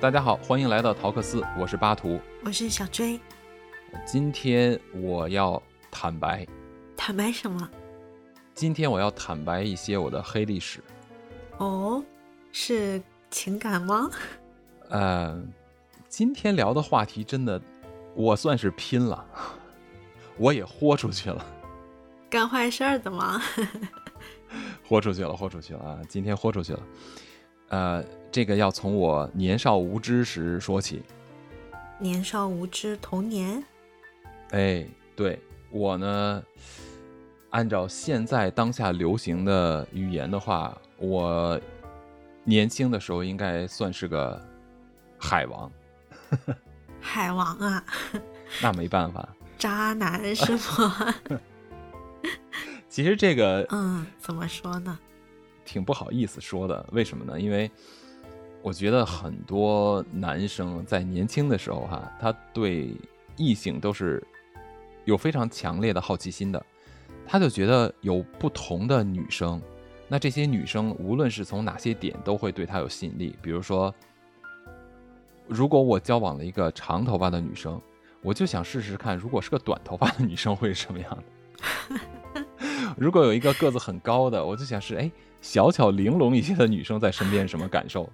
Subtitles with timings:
[0.00, 2.18] 大家好，欢迎来到陶克斯，我是巴图。
[2.42, 3.20] 我是小追，
[4.06, 6.46] 今天我要坦白，
[6.96, 7.68] 坦白什么？
[8.54, 10.82] 今天我要坦白一些我的黑历史。
[11.58, 12.02] 哦，
[12.50, 12.98] 是
[13.30, 14.10] 情感吗？
[14.88, 15.38] 呃，
[16.08, 17.60] 今天聊的话题真的，
[18.14, 19.22] 我算是拼了，
[20.38, 21.44] 我也豁出去了，
[22.30, 23.38] 干坏事儿的吗？
[24.82, 26.00] 豁出去了，豁出去了啊！
[26.08, 26.80] 今天豁出去了。
[27.68, 31.02] 呃，这个要从我年少无知时说起。
[31.98, 33.62] 年少无知，童年。
[34.50, 35.38] 哎，对
[35.70, 36.42] 我呢，
[37.50, 41.60] 按照现在当下流行的语言的话，我
[42.44, 44.40] 年轻的时候应该算是个
[45.18, 45.70] 海王。
[47.00, 47.84] 海王啊，
[48.62, 51.14] 那没办法，渣男是吗？
[52.88, 54.98] 其实这个嗯，怎么说呢？
[55.64, 57.40] 挺不好意思说的，为什么呢？
[57.40, 57.70] 因为
[58.62, 62.94] 我觉得很多男生在年轻的时候哈，他对
[63.36, 64.22] 异性都是
[65.04, 66.64] 有非常强烈的好奇心的，
[67.26, 69.60] 他就觉得有不同的女生，
[70.08, 73.34] 那这些女生无论是从哪些点都会对他有吸引力。
[73.40, 73.94] 比如说，
[75.48, 77.80] 如果我交往了一个长头发的女生，
[78.20, 81.24] 我就想试试看，如果是个短头发的女生会是什么样的。
[82.98, 85.10] 如果有一个个子很高的，我就想是哎。
[85.42, 88.06] 小巧玲珑一些的女生在身边什么感受？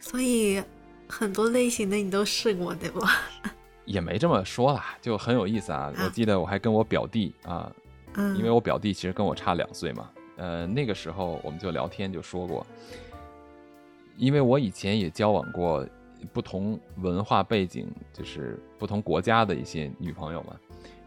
[0.00, 0.62] 所以
[1.08, 3.00] 很多类型的你都试过对不？
[3.84, 5.92] 也没这么说啦，就很有意思啊。
[6.04, 7.72] 我记得我还跟我表弟啊，
[8.14, 12.66] 嗯，因为我表弟其实跟我差两岁嘛，呃，那个时候我们就聊天就说过，
[14.18, 15.86] 因为我以前也交往过
[16.32, 20.54] 不同文化背景，就是不同国家的一些女朋友嘛。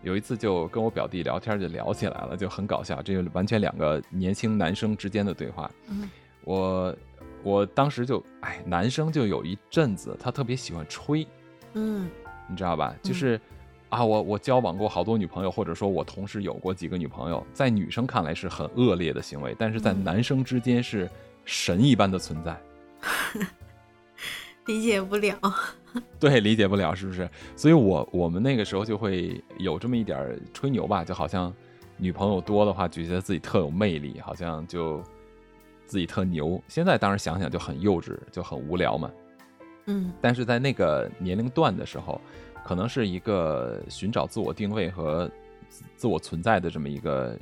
[0.02, 3.00] 有一次就跟我表弟聊天，就聊起来了，就很搞笑。
[3.04, 5.70] 这个完全两个年轻男生之间的对话。
[5.90, 6.10] 嗯，
[6.44, 6.96] 我
[7.44, 11.28] 我当时就哎，男生就有一阵子他特别喜欢吹，
[11.74, 12.10] 嗯，
[12.50, 12.96] 你知道吧？
[13.02, 13.40] 就是
[13.90, 21.10] 啊，我我交往过好多女朋友，或者说我同时有过几个女朋友，在女生看来是很恶劣的行为，但是在男生之间是
[21.46, 22.58] 神一般的存在。
[24.68, 25.36] 理解不了。
[26.20, 27.28] 对，理解不了，是不是？
[27.56, 31.54] 所以，我我们那个时候就会有这么一点吹牛吧，就好像
[31.98, 35.04] 女朋友多的话，就觉得自己特有魅力，好像就
[35.92, 36.58] 自己特牛。
[36.70, 39.12] 现在当然想想就很幼稚，就很无聊嘛。
[39.88, 42.22] 嗯，但是在那个年龄段的时候，
[42.64, 45.30] 可能是一个寻找自我定位和
[45.98, 47.38] 自我存在的这么一个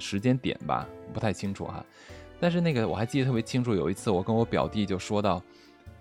[0.00, 1.86] 时间点吧，不太清楚哈。
[2.40, 5.40] 但是那个我还记得特别清楚，有一次我跟我表弟就说到，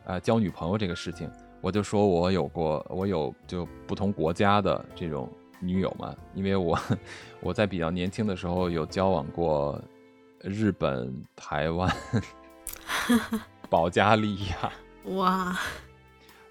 [0.06, 1.30] 呃，交女朋友这个事情。
[1.62, 5.30] 我就说，我有过，我有就不同国家的这种
[5.60, 6.80] 女友嘛，因为我
[7.42, 9.80] 我在比较年轻的时候有交往过
[10.46, 11.94] 日本、台湾、
[13.70, 14.72] 保加利亚。
[15.16, 15.58] 哇！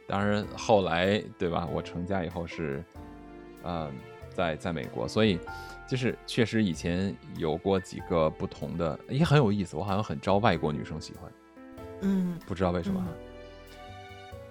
[0.06, 1.66] 当然后来对吧？
[1.72, 2.84] 我成家以后是，
[3.62, 3.90] 嗯，
[4.30, 5.40] 在在美国，所以
[5.88, 9.76] 就是确实以前有过几个不同的，也很有意思。
[9.76, 11.32] 我好像很招外国女生喜欢，
[12.02, 13.02] 嗯，不知道为什么。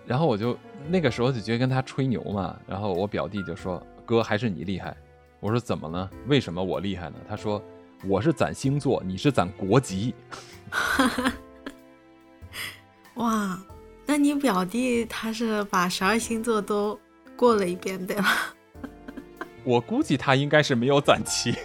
[0.06, 0.58] 然后我就
[0.90, 4.98] 那个时候就觉得跟他吹牛嘛，然后我表弟就说：“哥还是你厉害。”
[5.40, 6.10] 我说：“怎么了？
[6.28, 7.64] 为什么我厉害呢？”他说
[8.06, 10.14] ：“我是攒星座，你是攒国籍。
[13.16, 13.58] ”哇，
[14.06, 17.00] 那你表弟他是把十二星座都
[17.36, 18.54] 过了一遍对吧？
[19.64, 21.56] 我估计他应该是没有攒齐。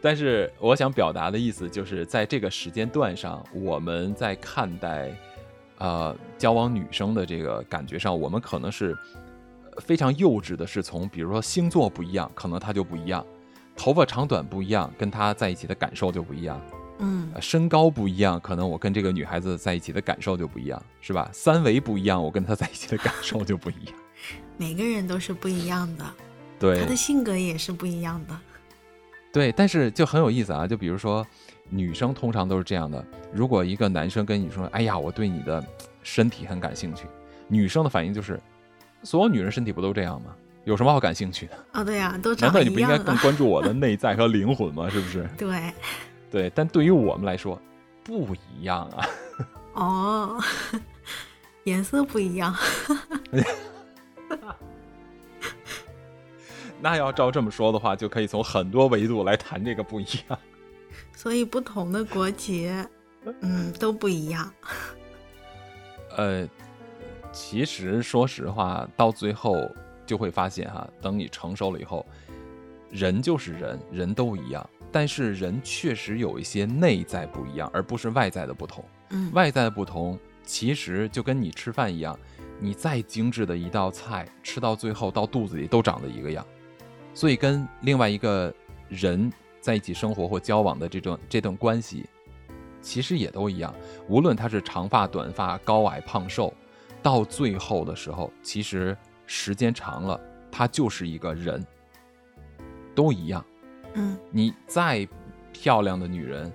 [0.00, 5.12] 但是我想表达的意思就是，在这个时间段上，我们在看待，
[5.78, 8.96] 呃，交往女生的这个感觉上，我们可能是
[9.80, 13.22] 非常幼稚的，是从比如说星座不一样，可能他就不一样；
[13.76, 16.58] 头发长短不一样，跟他在一起的感受就不一样；
[16.98, 21.28] 嗯，身高不一样，可能我跟这个女孩子在一起的感受就不一样，是吧？
[21.32, 23.94] 三维不一样，我跟她在一起的感受就不一样。
[24.58, 26.04] 每个人都是不一样的，
[26.58, 28.36] 对，他的性格也是不一样的。
[29.32, 30.66] 对，但是就很有意思啊！
[30.66, 31.24] 就比如说，
[31.68, 33.04] 女生通常都是这样的。
[33.32, 35.62] 如果一个男生跟你说：“哎呀，我对你的
[36.02, 37.06] 身体很感兴趣。”
[37.46, 38.40] 女生的反应就是
[39.02, 40.34] ：“所有女人身体不都这样吗？
[40.64, 44.88] 有什么好感兴趣的？”哦，对呀，都难道你不应该更关注我的内在和灵魂吗？
[44.90, 45.28] 是不是？
[45.38, 45.72] 对，
[46.30, 46.52] 对。
[46.54, 47.60] 但对于我们来说，
[48.04, 49.08] 不一样啊。
[49.74, 50.40] 哦，
[51.64, 52.54] 颜色不一样。
[56.80, 60.38] 那要照这么说的话，就可以从很多维度来谈这个不一样。
[61.16, 62.70] 所以不同的国籍，
[63.40, 64.52] 嗯，都不一样。
[66.16, 66.48] 呃，
[67.40, 69.54] 其实说实话，到最后
[70.04, 72.04] 就会发现哈，等你成熟了以后，
[72.90, 78.84] 人就是人，人都一样，但是人确实有一些内在不一样，而不是外在的不同。
[79.10, 82.18] 嗯，外在的不同，其实就跟你吃饭一样，
[82.58, 86.44] 你再精致的一道菜，吃到最后到肚子里都长得一个样。
[87.14, 88.52] 所以跟另外一个
[88.88, 92.04] 人在一起生活或交往的这种这段关系，
[92.82, 93.72] 其实也都一样。
[94.08, 96.52] 无论他是长发、短发、高矮、胖瘦，
[97.08, 98.94] 到最后的时候，其实
[99.24, 100.20] 时间长了，
[100.52, 101.66] 他就是一个人，
[102.94, 103.42] 都一样。
[103.94, 105.08] 嗯你再
[105.50, 106.52] 漂亮的女人，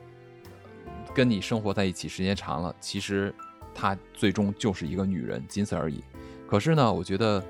[1.12, 3.34] 跟你生活在一起时间长了，其实
[3.74, 6.04] 她最终就是一个女人，仅此而已。
[6.46, 7.44] 可是呢，我觉得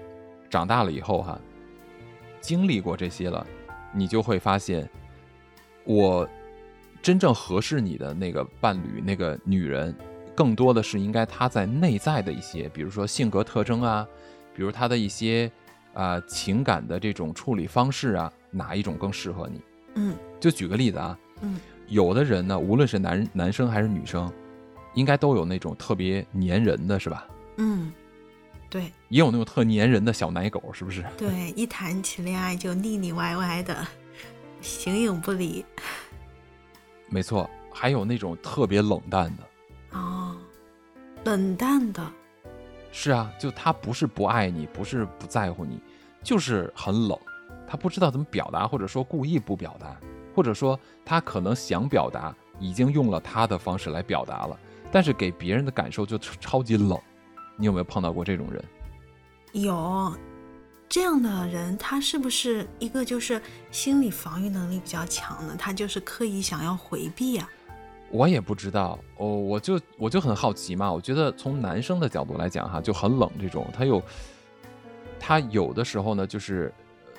[0.50, 1.38] 长大了以后哈，
[2.40, 3.46] 经历过这些了，
[3.94, 4.90] 你就会发现，
[5.84, 6.26] 我
[7.02, 9.94] 真正合适你的那个伴侣，那个女人，
[10.35, 14.07] 更多的是应该他在内在的一些，比如说性格特征啊，
[14.56, 15.51] 比如他的一些
[15.94, 19.62] 啊、情感的这种处理方式啊，哪一种更适合你？
[19.95, 24.31] 嗯就举个例子啊，嗯有的人呢，无论是男男生还是女生，
[24.95, 27.27] 应该都有那种特别粘人的，是吧？
[27.57, 27.94] 嗯，
[28.69, 31.06] 对也有那种特粘人的小奶狗，是不是？
[31.15, 33.85] 对，一谈起恋爱就腻腻歪歪的，
[34.62, 35.63] 形影不离。
[37.07, 39.44] 没错，还有那种特别冷淡的。
[39.94, 40.36] 哦，
[41.24, 42.06] 冷淡的，
[42.92, 45.80] 是啊，就他不是不爱你，不是不在乎你，
[46.24, 47.18] 就是很冷，
[47.68, 49.95] 他不知道怎么表达，或者说故意不表达，
[50.36, 54.60] 或者说他可能想表达，已经用了他的方式来表达了，
[54.92, 57.00] 但是给别人的感受就超超级冷。
[57.56, 58.63] 你有没有碰到过这种人？
[59.51, 60.18] 有
[60.90, 63.40] 这样的人，他是不是一个就是
[63.72, 65.56] 心理防御能力比较强的？
[65.56, 67.48] 他就是刻意想要回避啊。
[68.13, 70.94] 我也不知道，哦，我就我就很好奇嘛。
[70.94, 74.04] 我觉得从男生的角度来讲，哈，就很冷这种，他有
[75.19, 76.71] 他有的时候呢，就是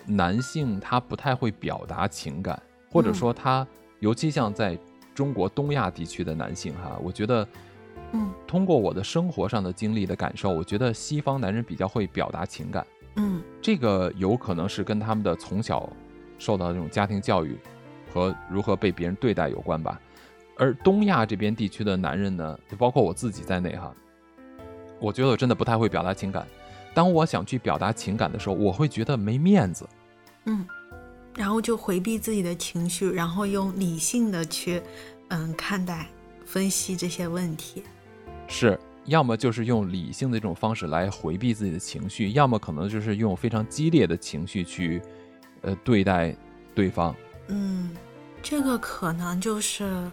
[0.07, 2.63] 呃男性他不太会表达情感，
[2.93, 3.67] 或者嗯说他，
[3.99, 4.79] 尤其像在
[5.13, 7.45] 中国东亚地区的男性哈，我觉得，
[8.13, 12.87] 嗯通过我的生活上的经历的感受，我觉得西方男人比较会表达情感。
[13.17, 15.91] 嗯这个有可能是跟他们的从小
[16.39, 17.59] 受到的这种家庭教育
[18.13, 20.01] 和如何被别人对待有关吧。
[20.57, 23.95] 而东亚这边地区的男人呢，就包括我自己在内哈，
[25.01, 26.47] 我觉得我真的不太会表达情感。
[26.95, 29.89] 当我想去表达情感的时候，我会觉得没面子。
[30.45, 30.65] 嗯，
[31.35, 34.81] 然后就回避自己的情绪，然后用理性的去
[35.29, 36.07] 嗯看待、
[36.45, 37.83] 分析这些问题。
[38.47, 45.03] 是，要么就是用理性的这种方式来回避自己的情绪，要么可能就是用非常激烈的情绪去，
[45.63, 46.37] 呃，对待
[46.75, 47.13] 对方。
[47.49, 47.91] 嗯，
[48.41, 50.09] 这个可能就是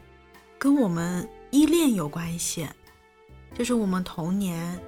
[0.62, 2.68] 跟我们依恋有关系，
[3.56, 4.80] 就是我们童年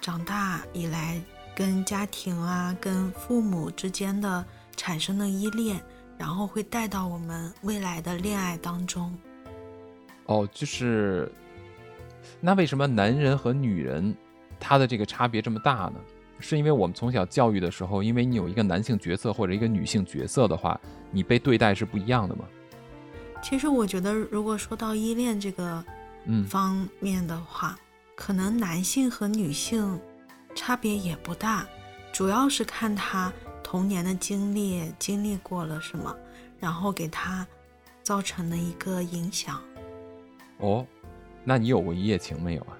[0.00, 1.20] 长大以来
[1.54, 4.42] 跟家庭啊、跟父母之间的
[4.78, 5.78] 产生的依恋，
[6.16, 9.14] 然后会带到我们未来的恋爱当中。
[10.24, 11.30] 哦，就是，
[12.40, 14.16] 那为什么男人和女人
[14.58, 15.96] 他的这个差别这么大呢？
[16.38, 20.80] 是因为我们从小教育的时候，因为你有一个男性角色或者一个女性角色的话，
[21.10, 22.46] 你被对待是不一样的吗？
[23.42, 25.84] 其实我觉得，如果说到依恋这个
[26.26, 27.78] 嗯，方面的话，
[28.14, 29.98] 可能男性和女性
[30.54, 31.66] 差别也不大，
[32.12, 33.32] 主要是看他
[33.62, 36.14] 童年的经历，经历过了什么，
[36.58, 37.46] 然后给他
[38.02, 39.60] 造成的一个影响。
[40.58, 40.86] 哦，
[41.42, 42.76] 那你有过一夜情没有啊？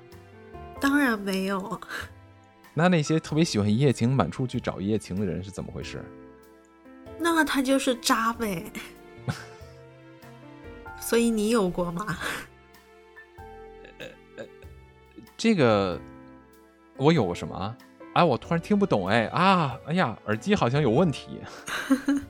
[0.80, 1.80] 当然没有，
[2.74, 6.04] 那那些特别喜欢一夜情、满处去找一夜情的人是怎么回事？
[7.18, 8.70] 那他就是渣呗。
[11.10, 12.06] 所以你有过吗？
[15.36, 16.00] 这个
[16.96, 17.76] 我有过什么啊？
[18.14, 19.76] 哎，我突然听不懂哎啊！
[19.86, 21.40] 哎呀，耳机好像有问题，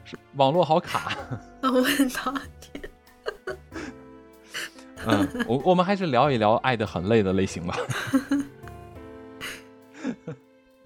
[0.03, 1.15] 是 网络好卡。
[1.63, 2.81] 我问到底，
[5.07, 7.77] 嗯，我我们还是聊一聊爱的很累的类型吧。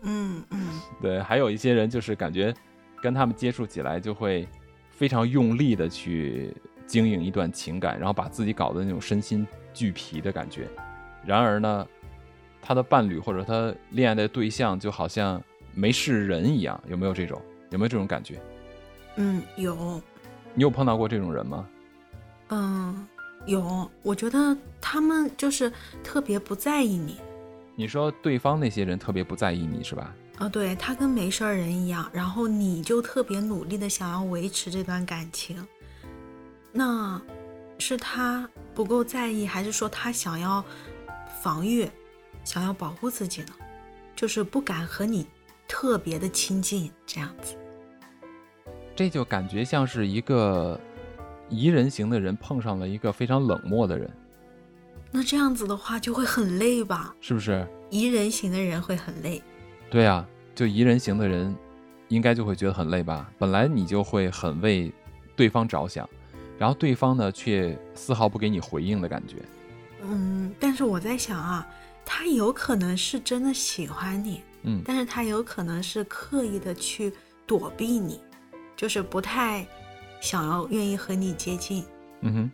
[0.02, 2.52] 嗯嗯对，还有一些人就是感觉
[3.00, 4.48] 跟他们接触起来就会
[4.90, 6.52] 非常用力的去
[6.86, 10.68] 经营一段情感，然后把自己搞得那种身心俱疲的感觉。
[11.24, 11.86] 然而呢，
[12.60, 17.40] 他的伴侣或者他恋爱的对象就好像没事人一样，有没有这种？
[17.70, 18.40] 有没有这种感觉？
[19.16, 20.00] 嗯，有，
[20.54, 21.66] 你有碰到过这种人吗？
[22.50, 23.06] 嗯
[23.46, 23.90] 有。
[24.02, 25.72] 我觉得他们就是
[26.02, 27.16] 特别不在意你。
[27.74, 30.14] 你说对方那些人特别不在意你是吧？
[30.38, 35.66] 哦，对他跟没事儿人一样，然后你就特别努力的想要维持这段感情，
[36.76, 37.22] 那
[37.78, 40.64] 是他不够在意，还是说他想要
[41.40, 41.88] 防御，
[42.42, 43.50] 想要保护自己呢？
[44.16, 45.24] 就是不敢和你
[45.68, 47.56] 特别的亲近这样子。
[48.96, 50.80] 这就感觉像是一个
[51.48, 54.10] 宜人型的人碰上了一个非常冷漠的人，
[55.12, 57.14] 那这样子的话就会很累吧？
[57.20, 57.64] 是不是？
[57.90, 59.40] 宜人型的人会很累。
[59.88, 60.26] 对啊，
[60.56, 61.54] 就宜人型的人，
[62.08, 63.30] 应该就会觉得很累吧？
[63.38, 64.92] 本来你就会很为
[65.36, 66.08] 对方着想，
[66.58, 69.36] 然后对方呢却丝毫不给你回应的感觉。
[70.02, 71.66] 嗯，但是我在想啊，
[72.04, 74.82] 他有可能是真的喜欢你，嗯。
[74.84, 77.12] 但是他有可能是刻意的去
[77.46, 78.20] 躲避你，
[78.76, 79.66] 就是不太
[80.20, 81.84] 想要愿意和你接近。
[82.20, 82.50] 嗯哼，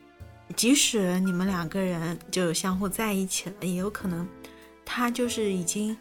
[0.56, 4.26] 即使你们两个人就相互在一起了，也有可能
[4.84, 5.96] 他就是已经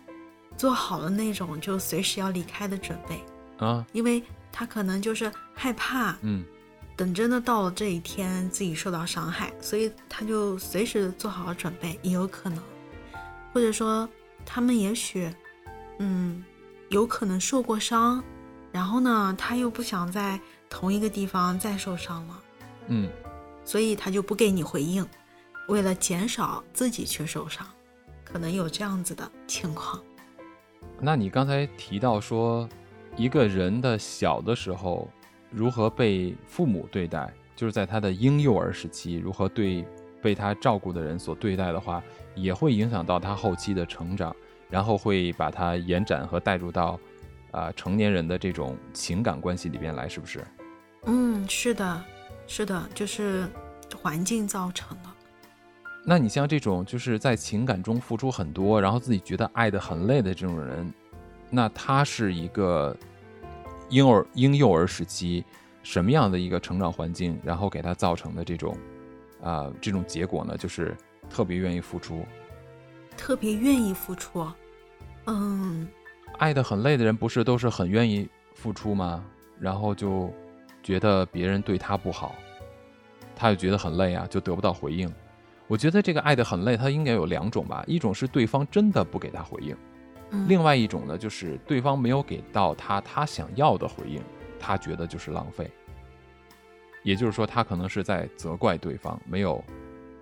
[0.58, 6.44] 做好了那种就随时要离开的准备，啊，因为他可能就是害怕，嗯
[7.00, 12.62] 等真的到了这一天自己受到伤害，所以他就随时做好了准备，也有可能，
[13.54, 14.08] 或者说
[14.46, 15.34] 他们也许，
[16.00, 16.44] 嗯，
[16.90, 18.22] 有可能受过伤，
[18.70, 20.38] 然后呢，他又不想在
[20.70, 22.44] 同一个地方再受伤了。
[22.88, 23.10] 嗯，
[23.64, 25.08] 所以他就不给你回应，
[25.70, 27.66] 为了减少自己去受伤，
[28.26, 30.04] 可能有这样子的情况。
[31.00, 32.68] 那你刚才提到说，
[33.16, 35.10] 一个人的小的时候
[35.52, 39.86] 如何被父母对待，就是在他的婴幼儿时期如何对
[40.22, 42.04] 被他照顾的人所对待的话，
[42.36, 44.36] 也会影响到他后期的成长，
[44.70, 47.00] 然后会把他延展和带入到
[47.52, 50.44] 啊、成年人的这种情感关系里边来，是不是？
[51.06, 52.04] 嗯，是的，
[52.46, 53.48] 是的，就是
[53.96, 55.10] 环境造成的。
[56.06, 60.94] 那你像这种就是在情感中付出很多，然后自己觉得爱得很累的这种人，
[61.50, 62.96] 那他是一个
[63.90, 65.44] 婴儿婴幼儿时期
[65.84, 68.78] 什么样的一个成长环境，然后给他造成的这种
[69.42, 70.58] 啊、这种结果呢？
[70.58, 70.96] 就是
[71.30, 72.26] 特别愿意付出，
[73.18, 74.46] 特别愿意付出。
[75.26, 75.88] 嗯，
[76.38, 79.24] 爱的很累的人不是都是很愿意付出吗？
[79.60, 80.32] 然后就
[80.84, 82.36] 觉得别人对他不好，
[83.36, 85.12] 他就觉得很累啊，就得不到回应。
[85.68, 89.76] 我觉得这个爱的很累，他应该有两种吧，一种是对方真的不给他回应。
[90.32, 94.22] 嗯另外一种呢，就是对方没有给到他他想要的回应，
[94.60, 95.70] 他觉得就是浪费。
[97.04, 99.64] 也就是说，他可能是在责怪对方没有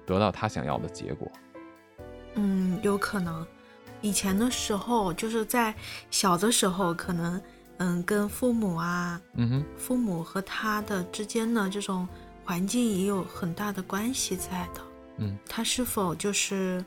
[0.06, 1.30] 得到他想要的结果。
[2.36, 3.46] 嗯，有可能。
[4.00, 5.74] 以前的时候，就是在
[6.12, 7.42] 小的时候，可能
[7.78, 12.08] 嗯，跟父母啊，嗯哼，父母和他的之间的这种
[12.46, 14.82] 环境也有很大的关系在的。
[15.18, 16.86] 嗯，他是否就是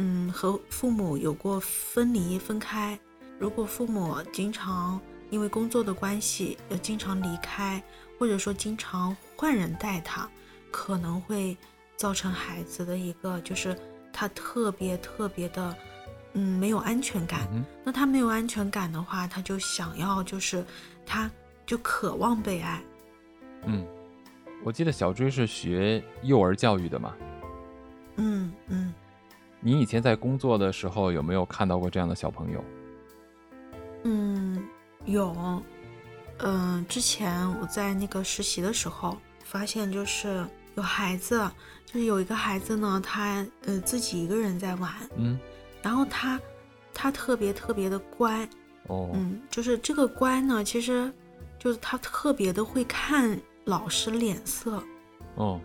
[0.00, 2.96] 嗯和父母有过分离分开？
[3.36, 7.82] 如果父母经常因为工作的关系要经常离开，
[8.16, 10.28] 或者说经常换人带他，
[10.70, 11.56] 可能会
[11.96, 13.76] 造成孩子的一个就是
[14.12, 15.76] 他特别特别的
[16.34, 17.48] 嗯没有安全感。
[17.52, 20.64] 嗯，那他没有安全感的话，他就想要就是
[21.04, 21.28] 他
[21.66, 22.80] 就渴望被爱。
[23.66, 23.84] 嗯。
[24.64, 27.14] 我记得小追是学幼儿教育的嘛，
[28.16, 28.94] 嗯嗯。
[29.60, 32.64] 你以前在工作的时候有没有看到过这样的小朋友？
[34.04, 34.62] 嗯，
[35.04, 35.62] 有，
[36.38, 40.46] 嗯、之前我在那个实习的时候，发现就是
[40.76, 41.50] 有孩子，
[41.84, 45.38] 就是有一个孩子呢，他呃自己一个人在玩，嗯，
[45.82, 46.40] 然后他
[46.94, 48.48] 他特别特别的乖，
[48.86, 51.12] 哦，嗯，就是这个乖呢，其实
[51.58, 54.80] 就是他特别的会看老师脸色，
[55.34, 55.60] 哦，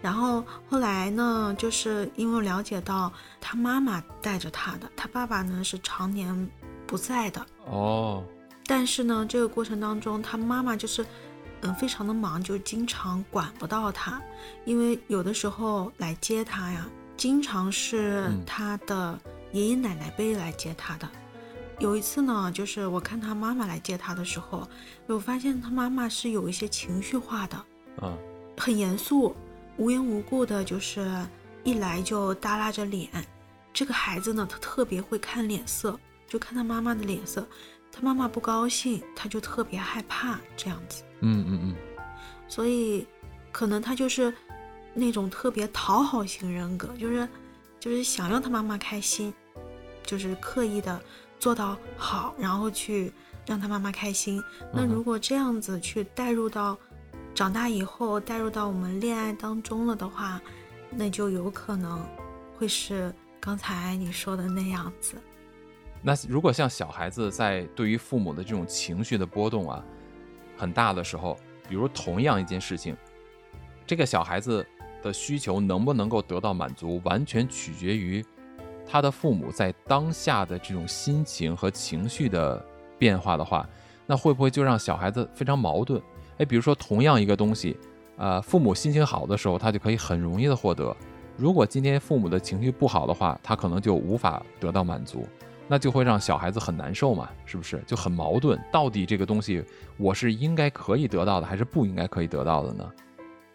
[0.00, 6.50] 然后后来呢，就是因为我了解到他妈妈带着他的，他爸爸呢是常年
[6.86, 8.24] 不在的，哦，
[8.66, 11.04] 但是呢，这个过程当中，他妈妈就是，
[11.62, 14.20] 嗯，非常的忙，就经常管不到他，
[14.64, 16.86] 因为有的时候来接他呀，
[17.16, 18.44] 经常是嗯。
[18.44, 19.18] 他的
[19.52, 21.08] 爷爷奶奶辈来接他的。
[21.78, 24.68] 有一次呢，就是我看他妈妈来接他的时候，
[25.06, 27.64] 我发现他妈妈是有一些情绪化的，
[28.02, 28.16] 嗯，
[28.56, 29.34] 很严肃，
[29.76, 31.06] 无缘无故的，就是
[31.64, 33.08] 一来就耷拉着脸。
[33.72, 35.98] 这个孩子呢，他特别会看脸色，
[36.28, 37.46] 就看他妈妈的脸色。
[37.90, 41.02] 他妈妈不高兴，他就特别害怕这样子。
[41.20, 41.76] 嗯嗯嗯，
[42.48, 43.06] 所以，
[43.50, 44.32] 可能他就是
[44.94, 47.28] 那种特别讨好型人格，就是
[47.78, 49.32] 就是想让他妈妈开心，
[50.04, 51.00] 就是刻意的
[51.38, 53.12] 做到好，然后去
[53.46, 54.42] 让他妈妈开心。
[54.72, 56.78] 那如果这样子去带入到
[57.34, 60.40] 长大以后，带入到我们恋爱当中了的话，
[60.90, 62.04] 那就有可能
[62.56, 65.16] 会是刚才你说的那样子。
[66.02, 69.82] 那如果像小孩子在对于父母的这种情绪的波动啊
[70.58, 72.94] 很大的时候，比如同样一件事情，
[73.86, 74.66] 这个小孩子
[75.02, 78.22] 的需求能不能够得到满足，完全取决于
[78.86, 82.62] 他的父母在当下的这种心情和情绪的
[82.98, 83.66] 变化的话，
[84.06, 86.00] 那会不会就让小孩子非常矛盾？
[86.38, 87.76] 哎，比如说同样一个东西，
[88.16, 90.94] 呃，父母心情好的时候，他就可以很容易的获得；
[91.36, 95.26] 如果今天父母的情绪不好的话，他可能就无法得到满足，
[95.68, 97.82] 那就会让小孩子很难受嘛，是不是？
[97.86, 99.64] 就很矛盾，到底这个东西
[99.96, 102.90] 我是应该可以得到的，还是不应该可以得到的呢？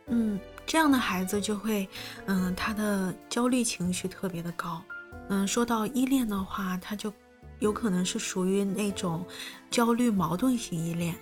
[0.08, 1.88] 嗯，这样的孩子就会，
[2.28, 4.82] 嗯，他的焦虑情绪特别的高。
[5.30, 7.12] 嗯，说到依恋的话，他就
[7.60, 9.26] 有可能是属于那种
[9.70, 11.14] 焦虑矛盾型依恋。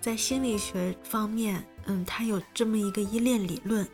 [0.00, 3.86] 在心理学方面，嗯，它有这么一个依恋理论。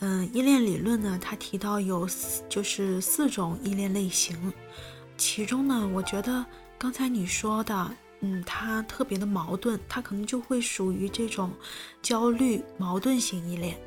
[0.00, 4.52] 嗯，依恋理论呢，它提到有四，就是四种依恋类型。
[5.16, 6.44] 其中呢，我觉得
[6.78, 11.50] 刚才你说的，嗯，他特别的矛盾，他可能就会属于这种
[12.00, 13.78] 焦虑矛盾型依恋。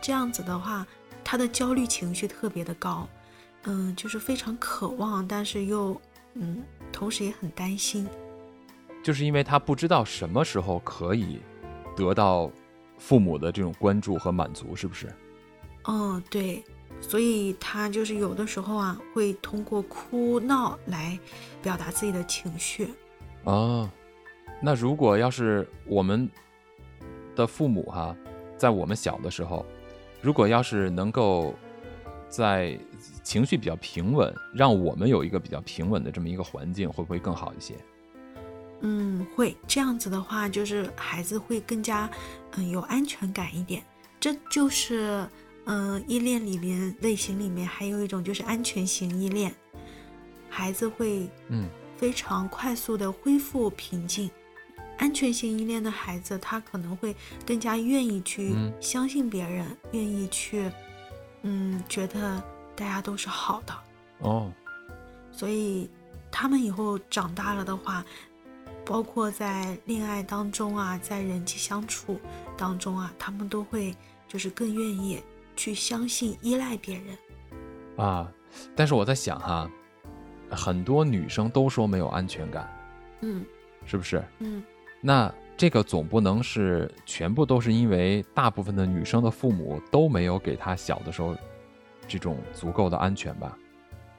[0.00, 0.86] 这样子的话，
[1.22, 3.08] 他的焦虑情绪特别的高。
[3.64, 6.00] 嗯，就是非常渴望，但是又，
[6.34, 8.08] 嗯，同时也很担心，
[9.02, 11.40] 就是因为他不知道什么时候可以
[11.96, 12.50] 得到
[12.98, 15.12] 父母的这种关注和满足，是不是？
[15.84, 16.62] 哦，对，
[17.00, 21.18] 所以他就是有的时候啊，会通过哭闹来
[21.60, 22.88] 表达自己的情绪。
[23.42, 23.90] 哦，
[24.62, 26.30] 那如果要是我们
[27.34, 28.16] 的父母哈，
[28.56, 29.66] 在我们小的时候，
[30.20, 31.52] 如果要是能够
[32.28, 32.78] 在
[33.24, 37.74] 情绪比较平稳，让我们有一个比较平稳的这么一个环境，会不会更好一些？
[38.82, 39.56] 嗯，会。
[39.66, 42.08] 这样子的话，就是孩子会更加
[42.52, 43.82] 嗯有安全感一点。
[44.20, 45.26] 这就是
[45.64, 49.52] 嗯依恋里面类型里面还有一种就是安全型依恋，
[50.48, 54.30] 孩子会嗯非常快速的恢复平静。
[54.98, 60.70] 安全型依恋的孩子，他可能会更加愿意去相信别人，愿意去
[61.42, 62.42] 嗯觉得。
[62.74, 63.74] 大家都是好的
[64.20, 64.50] 哦，
[65.30, 65.90] 所以
[66.32, 68.02] 他们以后长大了的话，
[68.84, 72.18] 包括在恋爱当中啊，在人际相处
[72.56, 73.94] 当中啊，他们都会
[74.28, 75.20] 就是更愿意
[75.56, 77.16] 去相信、依赖别人
[77.96, 78.30] 啊。
[78.76, 79.70] 但是我在想哈，
[80.50, 82.68] 很多女生都说没有安全感，
[83.20, 83.44] 嗯，
[83.86, 84.22] 是不是？
[84.38, 84.62] 嗯，
[85.00, 91.36] 那这个总不能是全部都是因为大部分的女生的父母都没有给她小的时候。
[92.08, 93.56] 这种足够的安全吧，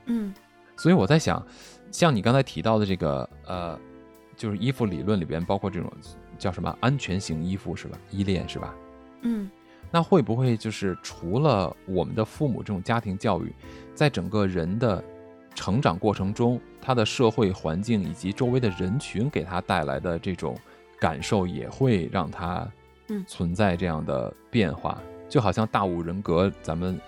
[0.06, 0.34] 嗯，
[0.78, 1.46] 所以我在想，
[1.92, 3.78] 像你刚才提到的这个，呃，
[4.36, 5.92] 就是依附理论里边包括这种
[6.38, 7.98] 叫什么安全型依附是吧？
[8.12, 8.74] 依恋是吧？
[9.22, 9.50] 嗯，
[9.92, 13.54] 那会不会就是除了我们的父母这种家庭教育，
[13.94, 15.04] 在整个人的
[15.56, 20.58] 成长过程中，他的社会环境以及周围的人群给他带来的这种
[21.00, 22.68] 感受，也会让他
[23.08, 25.02] 嗯存在这样的变化？
[25.30, 27.00] 就好像大五人格，咱们。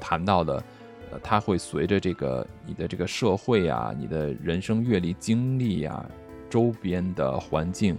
[0.00, 0.62] 谈到的，
[1.10, 6.08] 呃，它会随着这个你的这个社会啊，你的人生阅历经历啊，
[6.48, 7.98] 周边的环境，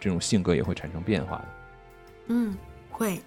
[0.00, 1.48] 这种性格也会产生变化的。
[2.28, 2.56] 嗯，
[2.90, 3.20] 会。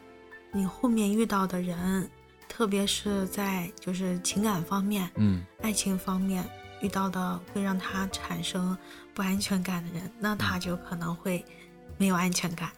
[0.51, 2.09] 你后面遇到的人，
[2.47, 6.43] 特别是在就是情感方面，嗯，爱情方面
[6.81, 8.77] 遇到的会让他产生
[9.13, 11.45] 不安全感的人，那他就可能会
[11.97, 12.69] 没有安全感。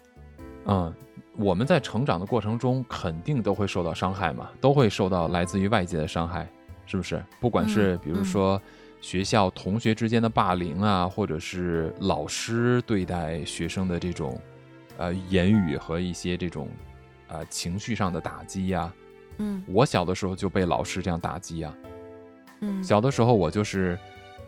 [0.66, 0.94] 嗯。
[1.38, 6.46] 我们在成长的过程中，肯定都会受到伤害嘛，都会受到来自于外界的伤害，
[6.86, 7.24] 是不是？
[7.40, 8.62] 不管是比如说
[9.02, 14.40] 学校同学之间的霸凌啊，或者是老师对待学生的这种
[14.98, 16.70] 呃言语和一些这种
[17.28, 18.94] 呃情绪上的打击呀。
[19.38, 21.74] 嗯，我小的时候就被老师这样打击呀。
[22.62, 23.98] 嗯，小的时候我就是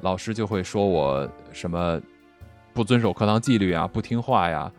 [0.01, 1.99] 老师就会说我什么
[2.71, 4.71] 不遵守课堂纪律啊，不听话呀，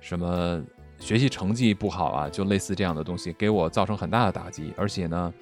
[0.00, 0.62] 什么。
[0.98, 5.34] 学习成绩不好啊，就类似这样的东西，给我造成很大的打击，而且呢，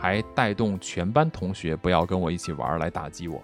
[0.00, 3.42] 还带动全班同学不要跟我一起玩来打击我。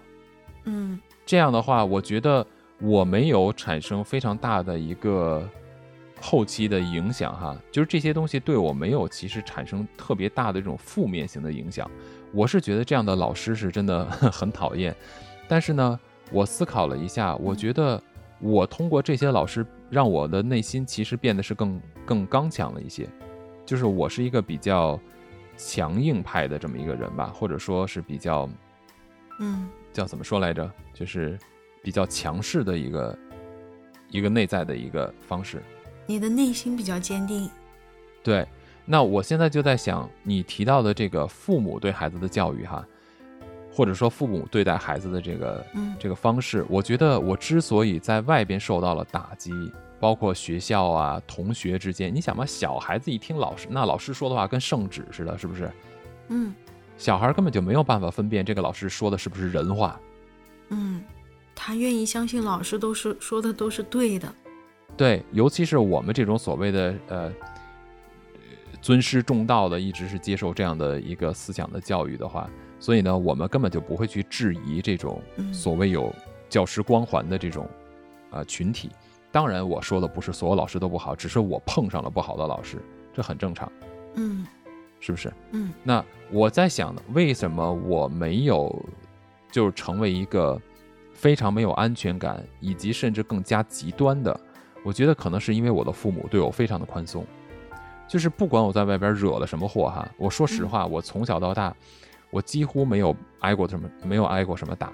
[0.65, 2.45] 嗯，这样的话，我觉得
[2.79, 5.47] 我没有产生非常大的一个
[6.19, 11.89] 后期的影响哈，就是这些东西对我没有其实产生特别大的这种负面型的影响。
[12.33, 14.95] 我是觉得这样的老师是真的 很讨厌，
[15.47, 15.99] 但是呢，
[16.31, 18.01] 我思考了一下，我觉得。
[18.39, 23.09] 我通过这些老师，让我的内心其实变得是更更刚强了一些，
[23.65, 24.99] 就是我是一个比较
[25.57, 28.47] 强硬派的这么一个人吧，或者说是比较，
[29.39, 30.71] 嗯，叫怎么说来着？
[30.93, 31.37] 就是
[31.81, 33.17] 比较强势的一个
[34.09, 35.61] 一个内在的一个方式。
[36.05, 37.49] 你的内心比较坚定。
[38.23, 38.47] 对，
[38.85, 42.85] 那我现在就在想，你提到的这个父母对孩子的教育，哈。
[43.69, 45.65] 或者说父母对待孩子的这个
[45.99, 49.51] 这个方式，我觉得我之所以在外边受到了打击，
[49.99, 55.71] 包括学校啊、同学之间，你想嘛，小孩子一听老师，那老师说的话跟圣旨似的，是不是？
[56.29, 56.53] 嗯，
[56.97, 59.99] 小孩根本就没有办法分辨这个老师说的是不是人话。
[60.69, 61.03] 嗯，
[61.55, 64.31] 他愿意相信老师都是说的都是对的。
[64.95, 67.33] 对，尤其是我们这种所谓的呃
[68.81, 76.13] 尊师重道的，一直是接受这样的一个思想的教育的话，所以呢，我们根本就不会去质疑这种嗯所谓有
[76.49, 77.67] 教师光环的这种
[78.31, 78.89] 呃群体。
[79.31, 82.81] 当然，我说的不是所有老师都不好，只是我碰上了不好的老师，
[83.13, 83.71] 这很正常，
[84.15, 84.45] 嗯
[84.99, 85.31] 是不是？
[85.51, 88.73] 嗯那我在想呢，为什么我没有
[89.51, 90.59] 就是成为一个
[91.13, 94.39] 非常没有安全感，以及甚至更加极端的？
[94.83, 97.25] 我觉得可能是因为我的父母对我非常的宽松，
[98.07, 101.75] 就是不管我在外边惹了什么祸哈，我说实话，我从小到大，
[102.31, 104.91] 我几乎没有挨过什么，没有挨过什么打。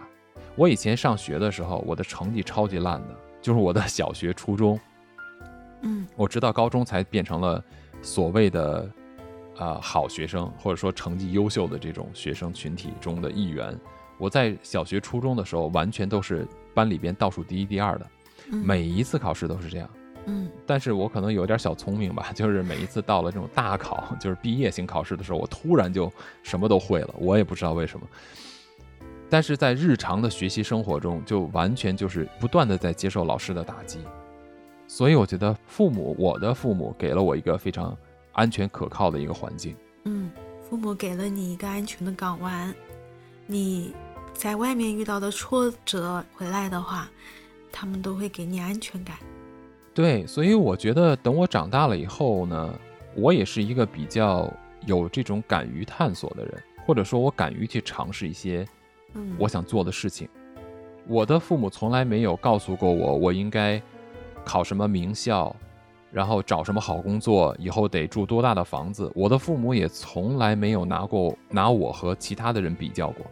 [0.55, 4.79] 我以前上学的时候，我的成绩超级烂的，就是我的 小学、初中，
[5.81, 7.63] 嗯我直到高中才变成了
[8.01, 8.89] 所谓的
[9.57, 13.77] 呃好学生，或者说成绩优秀的这种学生群体中的一员。
[14.17, 18.07] 我在小学、初中的时候，完全都是班里边倒数第一、第二的，
[18.51, 19.89] 嗯每一次考试都是这样。
[20.25, 26.09] 嗯但是我可能有点小聪明吧，就是每一次到了这种大考， 就是毕业型考试的时候，我突然就
[26.43, 28.07] 什么都会了，我也不知道为什么。
[29.29, 33.99] 但是在日常的学习生活中，就完全就是不断的在接受老师的打击，
[34.87, 37.97] 所以我觉得父母，我的父母给了我一个非常
[38.33, 39.75] 安全可靠的一个环境。
[40.05, 40.29] 嗯，
[40.69, 42.73] 父母给了你一个安全的港湾，
[43.47, 43.93] 你
[44.33, 47.09] 在外面遇到的挫折回来的话，
[47.71, 49.17] 他们都会给你安全感。
[49.93, 52.73] 对，所以我觉得等我长大了以后呢，
[53.15, 54.51] 我也是一个比较
[54.85, 58.67] 有这种敢于探索的人，或者说我敢于去尝试一些
[59.37, 60.27] 我想做的事情。
[61.07, 63.81] 我的父母从来没有告诉过我，我应该
[64.45, 65.53] 考什么名校，
[66.11, 69.11] 然后找什么好工作，以后得住多大的房子。
[69.13, 73.25] 我的父母也从来没有拿过拿我和其他的人比较过。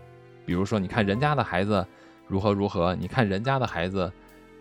[0.46, 1.86] 比如说，你看人家的孩子
[2.28, 4.12] 如何如何，你看人家的孩子，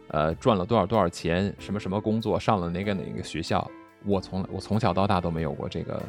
[0.09, 3.69] 呃，赚了多少多少钱，什么什么工作，上了哪个哪个学校。
[4.05, 6.01] 我从我从小到大都没有过这个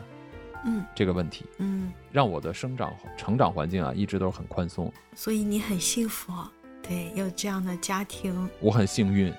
[0.65, 4.91] 嗯这个问题，嗯，让我的生长成长环境啊一直都是很宽松。
[5.15, 6.31] 所以你很幸福，
[6.81, 9.33] 对，有这样的家庭，我很幸运，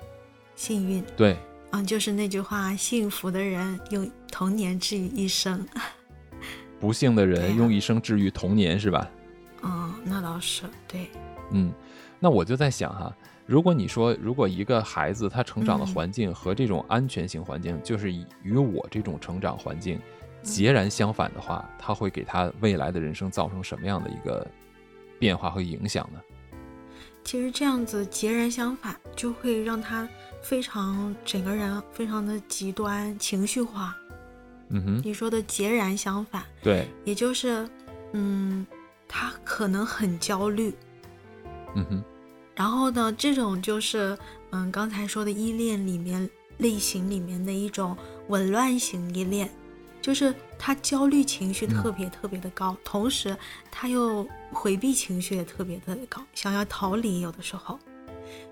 [0.55, 1.03] 幸运。
[1.15, 1.37] 对，
[1.71, 5.65] 嗯，就是那句话，幸福的人用童年治愈一生。
[6.79, 9.09] 不幸的人用一生治愈童年，是吧？
[9.61, 11.09] 嗯，那倒是对。
[11.51, 11.71] 嗯，
[12.19, 19.97] 那我就在想哈，如果你说，如果一个孩子他成长的嗯环境和这种安全型环境，就是与我这种成长环境
[20.43, 24.45] 截然相反的话，他会给他未来的人生造成什么样的一个
[25.17, 26.19] 变化和影响呢？
[27.23, 30.07] 其实这样子截然相反，就会让他
[30.41, 33.95] 非常整个人非常的极端情绪化。
[34.69, 37.67] 嗯哼，你说的截然相反，对，也就是，
[38.11, 38.67] 嗯，
[39.07, 40.73] 他可能很焦虑，
[41.75, 42.03] 嗯哼，
[42.55, 44.17] 然后呢，这种就是，
[44.51, 47.95] 嗯，刚才说的依恋里面类型里面的一种
[48.27, 49.49] 紊乱型依恋，
[50.03, 53.35] 就是他焦虑情绪嗯特别特别的高，同时
[53.71, 57.79] 他又回避情绪也特别特别高，想要逃离，有的时候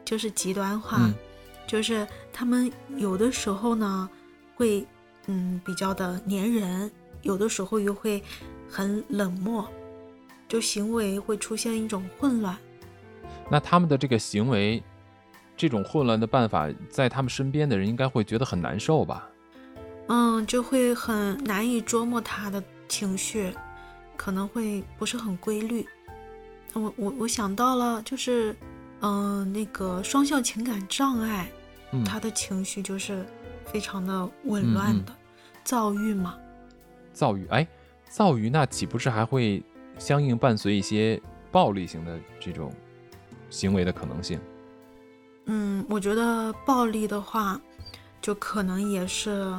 [0.05, 1.13] 就是极端化，嗯
[1.67, 4.09] 就是他们有的时候呢
[4.55, 4.87] 会，
[5.27, 6.89] 嗯，比较的粘人，
[7.21, 8.23] 有的时候又会
[8.69, 9.67] 很冷漠，
[10.47, 12.57] 就行为会出现一种混乱。
[13.49, 14.81] 那他们的这个行为，
[15.57, 19.27] 这种混乱的办法，在他们身边的人应该会觉得很难受吧？
[20.13, 23.49] 嗯，就会很难以捉摸他的情绪，
[24.17, 25.87] 可能会不是很规律。
[26.73, 28.53] 我我我想到了，就是，
[28.99, 31.49] 嗯、那个双向情感障碍，
[31.93, 33.25] 嗯，他的情绪就是
[33.65, 35.15] 非常的紊乱的，
[35.63, 36.35] 躁郁嘛。
[37.13, 37.65] 躁郁，哎，
[38.09, 39.63] 躁郁那岂不是还会
[39.97, 41.21] 相应伴随一些
[41.53, 42.69] 暴力型的这种
[43.49, 44.37] 行为的可能性？
[45.45, 47.61] 嗯，我觉得暴力的话，
[48.21, 49.53] 就可能也是，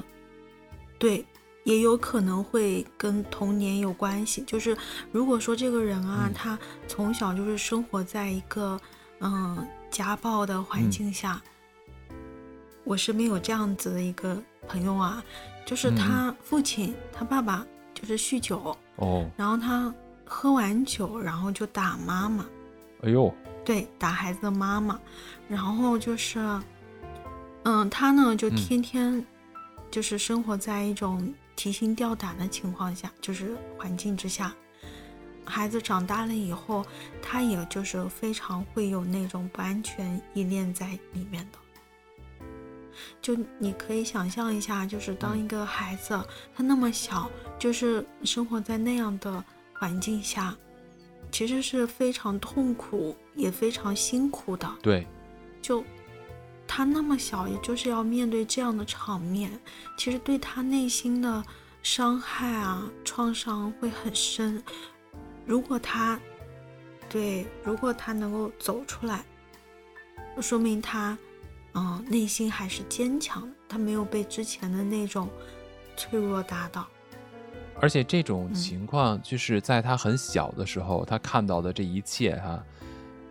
[1.02, 1.26] 对，
[1.64, 4.40] 也有可能会跟童年有关系。
[4.46, 4.76] 就是
[5.10, 6.32] 如果说这个人啊，嗯。
[6.32, 8.80] 他从小就是生活在一个
[9.18, 10.88] 嗯家暴的环嗯。
[10.88, 11.42] 境下，
[12.84, 15.20] 我身边有这样子的一个朋友啊，
[15.66, 19.92] 就是他父亲，他爸爸就是酗酒，哦，然后他
[20.24, 22.46] 喝完酒，然后就打妈妈。
[23.02, 23.34] 哎呦，
[23.64, 25.00] 对，打孩子的妈妈，
[25.48, 26.38] 然后就是，
[27.64, 28.54] 嗯，他呢就嗯。
[28.54, 29.26] 天天
[29.92, 34.52] 就是生活在一种提心吊胆的情况下，就是环境之下。
[35.44, 36.84] 孩子长大了以后，
[37.20, 41.58] 他也就是非常会有那种不安全依恋在里面的。
[43.20, 46.18] 就你可以想象一下，就是当一个孩子
[46.56, 50.56] 他那么小，就是生活在那样的环境下，
[51.30, 54.66] 其实是非常痛苦也非常辛苦的。
[54.80, 55.06] 对，
[55.60, 55.84] 就
[56.66, 59.50] 他那么小，也就是要面对这样的场面，
[59.96, 61.44] 其实对他内心的
[61.82, 64.62] 伤害啊、创伤会很深。
[65.44, 66.18] 如果他，
[67.10, 69.24] 对，如果他能够走出来，
[70.40, 71.18] 说明他，
[71.74, 75.28] 嗯，内心还是坚强的，他没有被之前的那种
[75.96, 76.86] 脆弱打倒。
[77.80, 82.62] 而且这种情况就是在他很小的时候，他看到的这一切哈，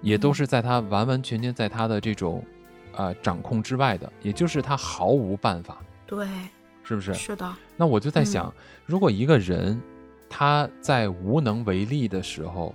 [0.02, 2.46] 也都是在他完完全全在他的这种，
[2.94, 5.78] 呃，掌控之外的，也就是他毫无办法。
[6.06, 6.28] 对，
[6.84, 7.14] 是不是？
[7.14, 7.54] 是的。
[7.78, 8.54] 那我就在想，
[8.86, 9.82] 如果一个人
[10.30, 12.74] 他在无能为力的时候，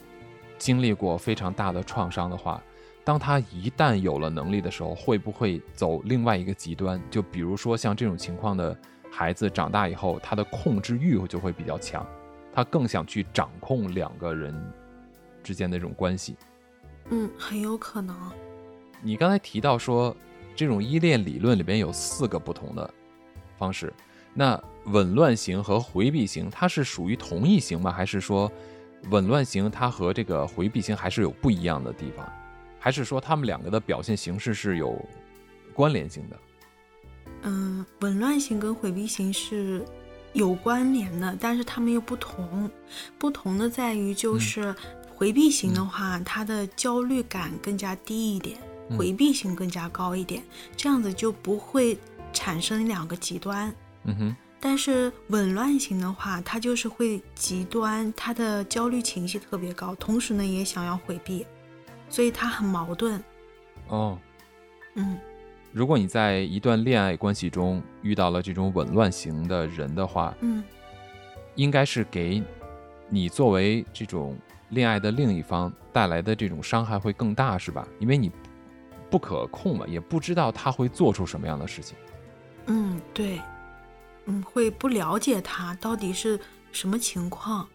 [0.58, 2.62] 经历过非常大的创伤的话，
[3.04, 7.00] 当他一旦有了能力的时候，会不会走另外一个极端？
[7.10, 8.76] 就比如说像这种情况的。
[9.08, 12.06] 孩子长大以后，他的控制欲就会比较强，
[12.52, 14.54] 他更想去掌控两个人
[15.42, 16.36] 之间的这种关系。
[17.08, 18.14] 嗯，很有可能。
[19.02, 20.16] 你刚才提到说，
[20.54, 22.92] 这种依恋理论里边有四个不同的
[23.56, 23.92] 方式，
[24.34, 27.92] 那紊乱型和回避型，它是属于同一型吗？
[27.92, 28.50] 还是说
[29.10, 32.26] 紊乱型它和这个回避型还是有不一样的地方？
[32.78, 34.96] 还是说他们两个的表现形式是有
[35.74, 36.36] 关联性的？
[37.42, 39.84] 嗯，紊乱型跟回避型是
[40.32, 42.70] 有关联的，但是他们又不同。
[43.18, 44.74] 不同的在于，就是
[45.14, 48.56] 回避型的话，他的焦虑感更加低一点，
[48.90, 50.42] 回避性更加高一点，
[50.76, 51.98] 这样子就不会
[52.32, 53.74] 产生两个极端。
[54.04, 54.36] 嗯哼。
[54.58, 61.46] 但是紊乱型的话，他就是会极端，他的焦虑情绪特别高，同时呢也想要回避，
[62.08, 63.22] 所以他很矛盾。
[63.88, 64.18] 哦。
[64.94, 65.18] 嗯。
[65.72, 70.64] 如果你在一段恋爱关系中遇到了这种紊乱型的人的话，嗯，
[71.54, 72.42] 应该是给
[73.10, 74.34] 你作为这种
[74.70, 77.86] 恋爱的另一方带来的这种伤害会更大，是吧？
[78.00, 78.32] 因为你
[79.10, 81.96] 不可控嘛，也不知道他会做出什么样的事情。
[82.66, 83.40] 嗯，对，
[84.26, 86.38] 嗯，会不了解他到底是
[86.72, 87.66] 什么情况。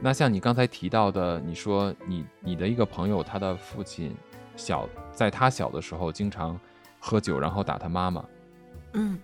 [0.00, 4.14] 那像你刚才提到的，你说你你的一个朋友，他的父亲
[4.56, 6.58] 小，在他小的时候经常。
[7.06, 8.24] 喝酒，然后打他妈妈。
[8.94, 9.20] 嗯，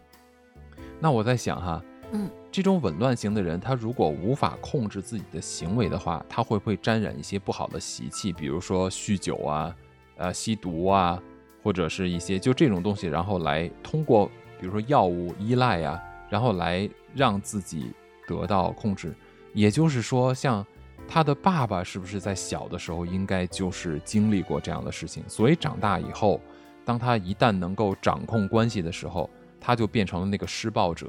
[0.99, 8.35] 那我在想哈，嗯，这种紊乱型的人，他如果无法控制自己的行为的话，他会不会沾染一些不好的习气？
[8.35, 9.75] 比如说酗酒啊，
[10.21, 11.21] 呃，吸毒啊，
[11.63, 14.31] 或者是一些就这种东西，然后来通过
[14.61, 17.91] 比如说药物依赖啊，然后来让自己
[18.29, 19.15] 得到控制。
[19.55, 20.65] 也就是说，像
[21.09, 26.41] 他的爸爸是不是在小的时候应该就是经历过这样的事情，所以长大以后。
[26.83, 29.31] 当他一旦能够掌控关系的时候，
[29.61, 31.07] 他就变成了那个施暴者。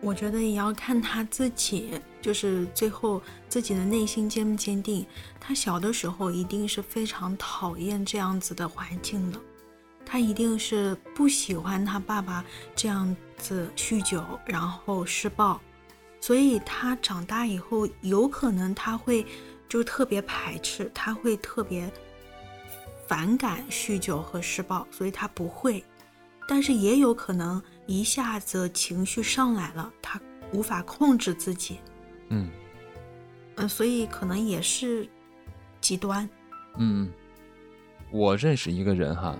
[0.00, 5.04] 我觉得也要看他自己，就是最后自己的内心坚不坚定。
[5.40, 9.40] 他小的时候一定是非常讨厌这样子的环境的，
[10.06, 12.44] 他一定是不喜欢他爸爸
[12.76, 15.60] 这样子酗酒然后施暴，
[16.20, 19.26] 所以他长大以后有可能他会
[19.68, 21.90] 就特别排斥，他会特别。
[23.08, 25.82] 反感酗酒和施暴，所以他不会，
[26.46, 30.20] 但是也有可能一下子情绪上来了，他
[30.52, 31.78] 无法控制自己。
[32.28, 32.50] 嗯，
[33.56, 35.08] 嗯，所以可能也是
[35.80, 36.28] 极端。
[36.76, 37.10] 嗯，
[38.10, 39.34] 我认识一个人哈，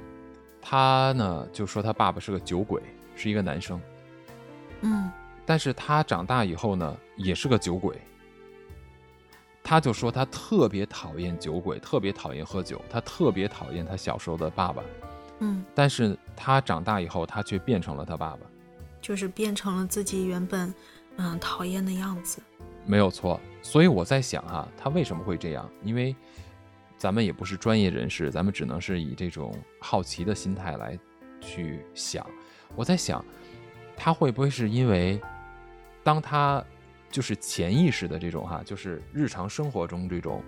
[0.62, 2.82] 他呢就说他爸爸是个酒鬼，
[3.14, 3.78] 是一个男生。
[4.80, 5.12] 嗯，
[5.44, 8.00] 但是他长大以后呢，也是个酒鬼。
[9.62, 14.82] 他就说他特别讨厌酒鬼，特别讨厌喝酒，他特别讨厌他小时候的爸爸。
[15.40, 18.40] 嗯，但是他长大以后，他却变成了他爸爸，
[19.00, 20.72] 就是变成了自己原本
[21.16, 22.42] 嗯讨厌的样子。
[22.84, 25.68] 没有错，所以我在想啊，他为什么会这样？
[25.82, 26.14] 因为
[26.96, 30.98] 咱们也不是专业人士，咱们只能是以这种好奇的心态来
[31.40, 32.26] 去想。
[32.74, 33.24] 我在想，
[33.96, 35.20] 他会不会是因为
[36.02, 36.64] 当他。
[37.10, 40.42] 就是潜意识的这种哈，就是日常生活中这种，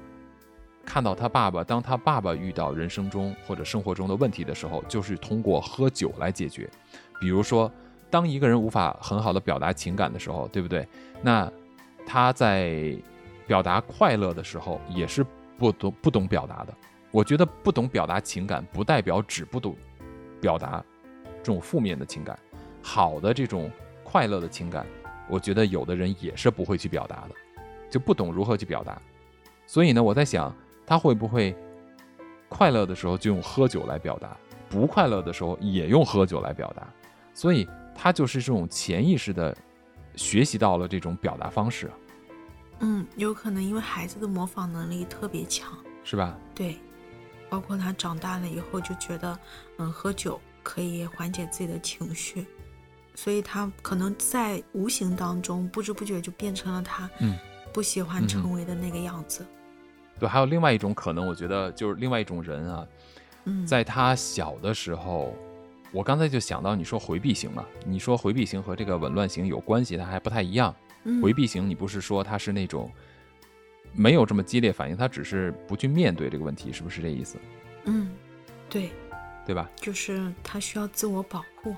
[0.92, 6.68] 看到他爸爸，当他爸爸遇到人生中或者生活中的问题的时候，就是通过喝酒来解决。
[7.20, 7.70] 比如说，
[8.10, 10.84] 当一个人无法很好的表达情感的时候，对不对？
[11.22, 11.48] 那
[12.04, 12.92] 他在
[13.46, 15.24] 表达快乐的时候，也是
[15.56, 16.74] 不懂不懂表达的。
[17.12, 19.76] 我觉得不懂表达情感，不代表只不懂
[20.40, 20.84] 表达
[21.40, 22.36] 这种负面的情感，
[22.82, 23.70] 好的这种
[24.02, 24.84] 快乐的情感。
[25.28, 27.34] 我觉得有的人也是不会去表达的，
[27.88, 29.00] 就不懂如何去表达，
[29.68, 30.52] 所以呢，我在想
[30.90, 31.56] 他会不会
[32.48, 34.36] 快乐的时候就用喝酒来表达，
[34.68, 36.84] 不快乐的时候也用喝酒来表达，
[37.32, 39.56] 所以他就是这种潜意识的
[40.16, 41.88] 学习到了这种表达方式。
[42.80, 46.36] 嗯，有可能因为孩子的模仿能力特别强，是吧？
[46.56, 46.76] 对，
[47.48, 49.38] 包括他长大了以后就觉得，
[49.78, 52.44] 嗯，喝酒可以缓解自己的情绪，
[53.14, 57.38] 所以他可能在无形当中不知不觉就变成了他嗯。
[57.72, 59.46] 不喜欢成为的那个样子。
[60.20, 62.86] 对，还有另外一种可能，我觉得就是另外一种人啊，
[63.46, 65.34] 嗯，在他小的时候，
[65.90, 70.72] 我刚才就想到你说回避型嘛，你说回避型和这个紊乱型有关系，它还不太一样。
[71.04, 72.92] 嗯回避型，你不是说他是那种
[73.94, 77.38] 没有这么激烈反应，他只是不去面对这个问题，是不是这意思？
[77.84, 78.10] 嗯，
[78.68, 78.90] 对，
[79.46, 79.66] 对吧？
[79.76, 81.74] 就是他需要自我保护。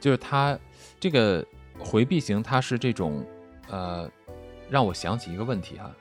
[0.00, 0.58] 就是他
[0.98, 1.46] 这个
[1.78, 3.24] 回避型，他是这种
[3.68, 4.10] 呃，
[4.68, 5.94] 让我想起一个问题哈，嗯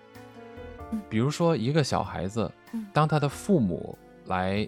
[1.10, 4.67] 比如说一个小孩子嗯，当他的父母来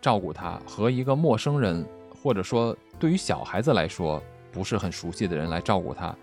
[0.00, 1.86] 照顾他，和一个陌生人，
[2.22, 6.14] 或者说对于小孩子来说不是很熟悉的人来照顾他，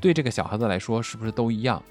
[0.00, 1.82] 对这个小孩子来说是不是都一样？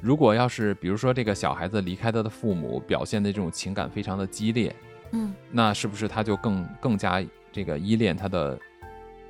[0.00, 4.74] 如果要是比如说这个小孩子离开他的父母，表现的这种情感非常的激烈，
[5.10, 8.58] 嗯那是不是他就更更加这个依恋他的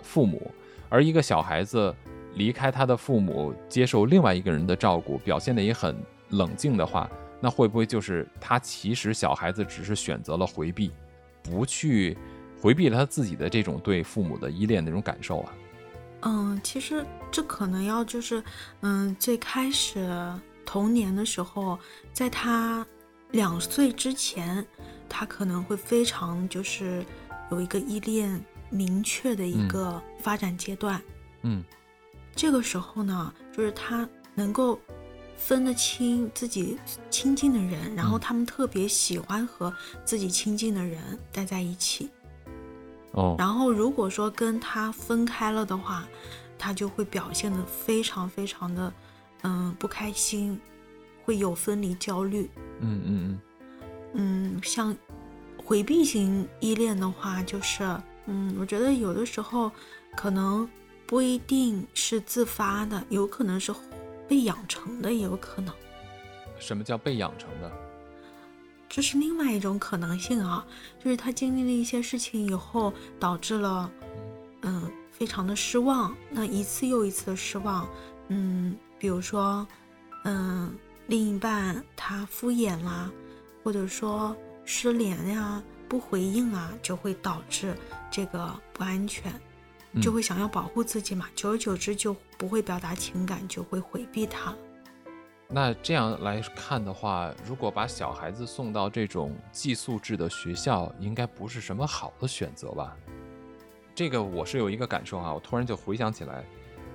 [0.02, 0.50] 父母？
[0.90, 1.94] 而一个小孩子
[2.34, 5.96] 离开他的父母，接受另外一个人的照顾，表现的也很
[6.30, 7.10] 冷静的话，
[7.40, 10.90] 那会不会就是他其实小孩子只是选择了回避，
[11.42, 12.16] 不去
[12.60, 15.52] 回避了他自己的这种对父母的依恋的那种感受啊？
[16.22, 18.42] 嗯，其实这可能要就是，
[18.80, 20.32] 嗯，最开始
[20.66, 21.78] 童年的时候，
[22.12, 22.84] 在他
[23.30, 24.66] 两岁之前，
[25.08, 27.04] 他可能会非常就是
[27.52, 31.00] 有一个依恋明确的一嗯个发展阶段。
[31.42, 31.62] 嗯
[32.34, 34.78] 这个时候呢，就是他能够
[35.38, 36.76] 分得清自己
[37.08, 39.72] 亲近的人，然后嗯他们特别喜欢和
[40.04, 42.10] 自己亲近的人待在一起。
[43.12, 46.06] 哦然后如果说跟他分开了的话，
[46.58, 48.92] 他就会表现得非常非常的，
[49.42, 50.60] 嗯，不开心，
[51.24, 52.50] 会有分离焦虑。
[52.80, 53.40] 嗯嗯
[54.14, 54.94] 嗯，像
[55.56, 57.82] 回避型依恋的话，就是，
[58.26, 59.70] 嗯，我觉得有的时候
[60.16, 60.68] 可能
[61.06, 63.72] 不一定是自发的，有可能是
[64.28, 65.74] 被养成的，也有可能。
[65.74, 67.72] 嗯，什么叫被养成的？
[68.88, 70.64] 这是另外一种可能性啊，
[71.02, 73.90] 就是他经历了一些事情以后，导致了，
[74.62, 76.14] 嗯，非常的失望。
[76.30, 77.86] 那一次又一次的失望，
[78.28, 79.66] 嗯，比如说，
[80.24, 80.74] 嗯，
[81.06, 83.10] 另一半他敷衍啦，
[83.62, 87.76] 或者说失联呀、不回应啊，就会导致
[88.10, 89.30] 这个不安全，
[90.00, 94.54] 就嗯会想要保护自己嘛，久而久之就不会表达情感，就会回避他。
[95.50, 102.94] 那这样来看的话，如果把小孩子送到这种寄宿制的学校，应该不是什么好的选择吧？
[103.94, 106.44] 这个我是有一个感受啊，我突然就回想起来，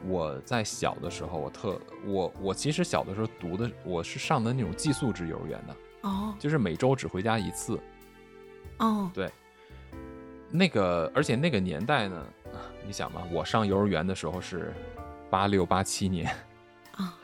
[0.06, 7.79] 我在小的时候，我特我我其实小的时候读的，我是上的那种寄宿制幼儿园的，哦就是每周只回家一次。
[8.77, 9.32] 哦，对，
[10.51, 12.25] 那个而且那个年代呢，
[12.85, 14.73] 你想嘛，我上幼儿园的时候是
[15.29, 16.27] 八六八七年。
[16.95, 17.17] 啊，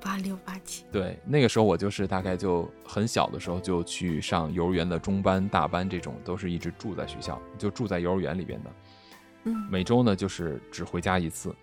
[0.00, 8.70] 八六八七，对，那个时候我就是大概就很小的时候就去上幼儿园的中班、大班，这种都是一直住在学校，就住在幼儿园里边的。
[9.44, 11.54] 嗯，每周呢就是只回家一次，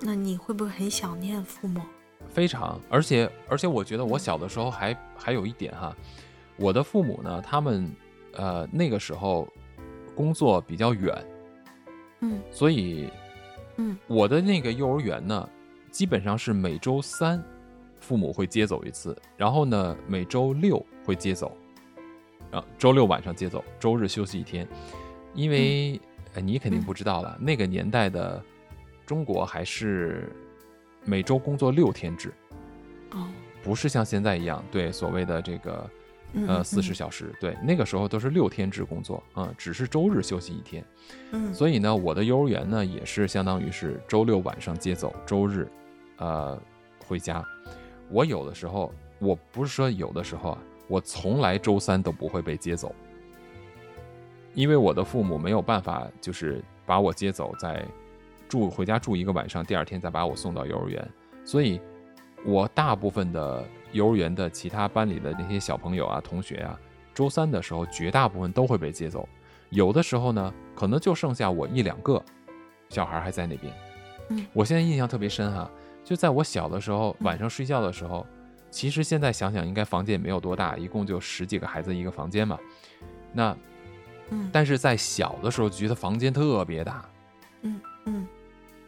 [0.00, 1.80] 那你会不会很想念父母？
[2.28, 5.94] 非常，而且而且我觉得我小的时候还还有一点哈，
[6.56, 7.90] 我的父母呢，他们
[8.34, 9.48] 呃那个时候
[10.14, 11.14] 工作比较远，
[12.20, 12.40] 嗯。
[12.50, 13.10] 所以
[13.76, 13.96] 嗯。
[14.06, 15.48] 我的那个幼儿园呢，
[15.90, 17.42] 基本上是每周三
[18.00, 21.56] 父母会接走一次，然后呢每周六会接走，
[22.50, 24.66] 啊，周六晚上接走，周日休息一天。
[25.34, 26.00] 因为、
[26.34, 28.42] 呃你肯定不知道了，那个年代的
[29.06, 30.32] 中国还是
[31.04, 32.32] 每周工作六天制，
[33.12, 33.28] 哦，
[33.62, 35.97] 不是像现在一样，对所谓的这个嗯
[36.46, 40.84] 呃四十嗯小时，对那个时候都是六天制工作啊、只是周日休息一天。
[41.32, 45.68] 嗯，所以呢，我的幼儿园呢也是相当于是周六晚上接走，周日，
[46.16, 46.60] 呃，
[47.06, 47.44] 回家。
[48.10, 52.94] 我有的时候，我不是说有的时候啊，我从来周三都不会被接走，
[54.54, 57.84] 因为我的父母没有办法，就是把我接走，再
[58.48, 61.06] 住回家住一个晚上，第二天再把我送到幼儿园。
[61.44, 61.80] 所以，
[62.44, 66.78] 我大部分的幼儿园的其他班里的那些小朋友啊、同学啊，
[67.14, 69.28] 周三的时候，绝大部分都会被接走。
[69.70, 72.22] 有的时候呢，可能就剩下我一两个
[72.88, 73.72] 小孩还在那边。
[74.30, 75.70] 嗯我现在印象特别深哈，
[76.04, 78.26] 就在我小的时候，嗯晚上睡觉的时候，
[78.70, 82.58] 其实现在想想，应该房间也没有多大，一共就十几个孩子一个房间嘛。
[83.32, 83.56] 那
[84.30, 87.04] 嗯但是在小的时候，觉得房间特别大
[87.62, 88.26] 嗯嗯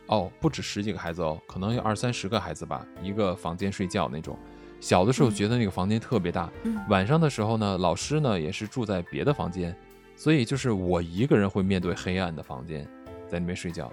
[0.07, 4.38] 哦，不止十几个孩子哦，可能有二三十个孩子吧，一个房间睡觉那种。
[4.80, 5.34] 小的时候嗯。
[5.34, 6.80] 觉得那个房间特别大，嗯。
[6.88, 9.76] 晚上的时候呢，老师呢也是住在别的房间，
[10.16, 12.84] 所以就是我一个人会面对黑暗的房间，
[13.28, 13.92] 在那边睡觉，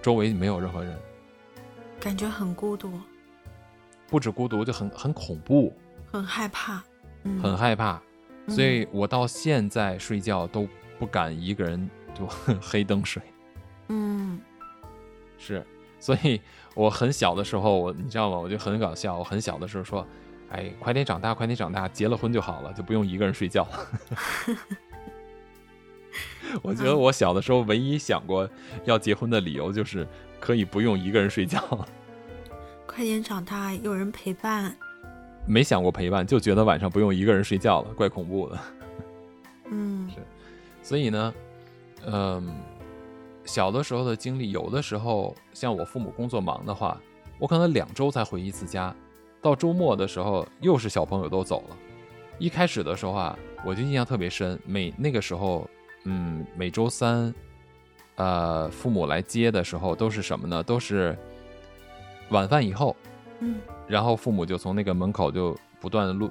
[0.00, 0.96] 周围没有任何人，
[2.00, 2.92] 感觉很孤独，
[4.08, 5.74] 不止孤独，就很很恐怖，
[6.10, 6.82] 很害怕，
[7.24, 8.00] 嗯，很害怕。
[8.46, 8.54] 嗯。
[8.54, 12.26] 所以我到现在睡觉都不敢一个人就
[12.60, 13.22] 黑灯睡。
[13.88, 14.40] 嗯。
[15.36, 15.66] 是，
[16.04, 16.38] 所以
[16.74, 18.36] 我很小的时候，我你知道吗？
[18.36, 19.16] 我就很搞笑。
[19.16, 20.06] 我很小的时候说，
[20.50, 23.88] 哎，快点长大，快点长大，结了婚就好了，就不用一个人睡觉了。
[26.60, 28.46] 我觉得我小的时候唯一想过
[28.84, 30.06] 要结婚的理由就是
[30.38, 31.58] 可以不用一个人睡觉，
[32.86, 34.76] 快点长大，有人陪伴，
[35.46, 38.58] 没想过陪伴，就觉得晚上不用一个人睡觉了，怪恐怖的。
[39.70, 40.16] 嗯是
[40.82, 41.34] 所以呢，
[42.04, 42.54] 嗯，
[43.44, 47.00] 小的时候的经历，有的时候像我父母工作忙的话，
[47.38, 48.94] 我可能两周才回一次家，
[49.42, 51.76] 到周末的时候又是小朋友都走了。
[52.38, 55.68] 一开始的时候啊，我就印象特别深，每那个时候，
[56.04, 57.32] 嗯，每周三，
[58.16, 60.62] 呃，父母来接的时候都是什么呢？
[60.62, 61.16] 都是
[62.30, 62.96] 晚饭以后，
[63.40, 66.30] 嗯然后父母就从那个门口就不断的路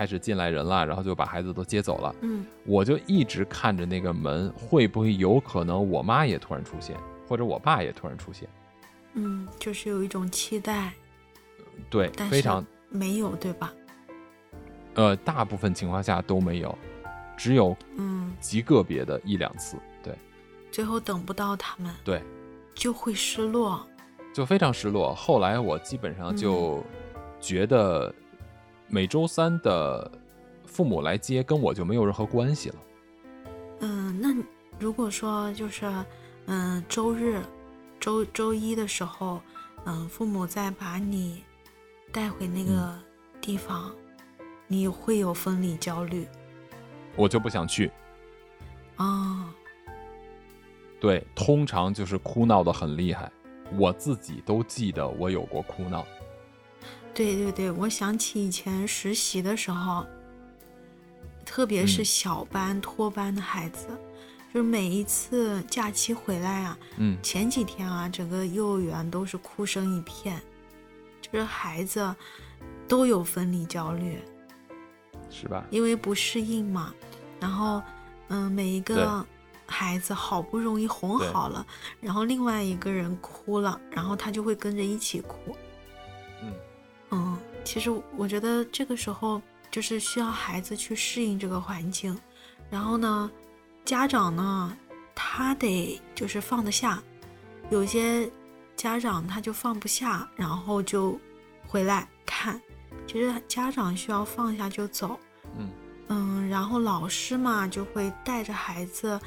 [0.00, 2.14] 开始进来人了，然后就把孩子都接走了。
[2.22, 6.96] 嗯我就一直看着那个门，会不会有可能我妈也突然出现，
[7.28, 8.48] 或者我爸也突然出现？
[9.12, 10.94] 嗯，就是有一种期待，
[11.90, 13.74] 对，但是非常没有，对吧？
[14.94, 16.78] 呃，大部分情况下都没有，
[17.36, 19.76] 只有嗯，极个别的一两次。
[20.02, 20.14] 对
[20.72, 22.22] 最后等不到他们，对，
[22.74, 23.86] 就会失落。
[24.32, 25.14] 就非常失落。
[25.14, 26.82] 后来我基本上嗯就
[27.38, 28.14] 觉得
[28.90, 30.10] 每周三的
[30.66, 32.76] 父母来接跟我就没有任何关系了。
[33.80, 34.34] 嗯，那
[34.80, 35.90] 如果说就是
[36.46, 37.40] 嗯周日、
[38.00, 39.40] 周周一的时候，
[39.84, 41.44] 嗯父母再把你
[42.12, 43.02] 带回那个嗯
[43.40, 43.94] 地方，
[44.66, 46.26] 你会有分离焦虑
[47.16, 47.90] 我就不想去。
[48.96, 49.54] 啊、
[51.00, 53.30] 对，通常就是哭闹的很厉害，
[53.78, 56.04] 我自己都记得我有过哭闹。
[57.14, 60.06] 对对对，我想起以前实习的时候，
[61.44, 63.86] 特别是嗯小班、托班的孩子，
[64.52, 70.40] 就是每一次假期回来啊，嗯，前几天啊，整个幼儿园都是哭声一片，
[71.20, 72.14] 就是孩子
[72.88, 74.18] 都有分离焦虑，
[75.28, 75.66] 是吧？
[75.70, 76.94] 因为不适应嘛。
[77.40, 77.82] 然后，
[78.28, 79.24] 嗯，每一个
[79.66, 81.66] 孩子好不容易哄好了，
[82.00, 85.56] 然后另外一个人哭了，然后他就会跟着一起哭。
[87.10, 89.40] 嗯，嗯，其实我觉得这个时候
[89.70, 92.18] 就是需要孩子去适应这个环境，
[92.70, 93.30] 然后呢，
[93.84, 94.76] 家长呢，
[95.14, 97.02] 他得就是放得下，
[97.70, 98.30] 有些
[98.76, 101.18] 家长他就放不下，然后就
[101.66, 102.60] 回来看。
[103.06, 105.18] 其实家长需要放下就走，
[105.56, 105.70] 嗯
[106.08, 109.20] 嗯，然后老师嘛就会带着孩子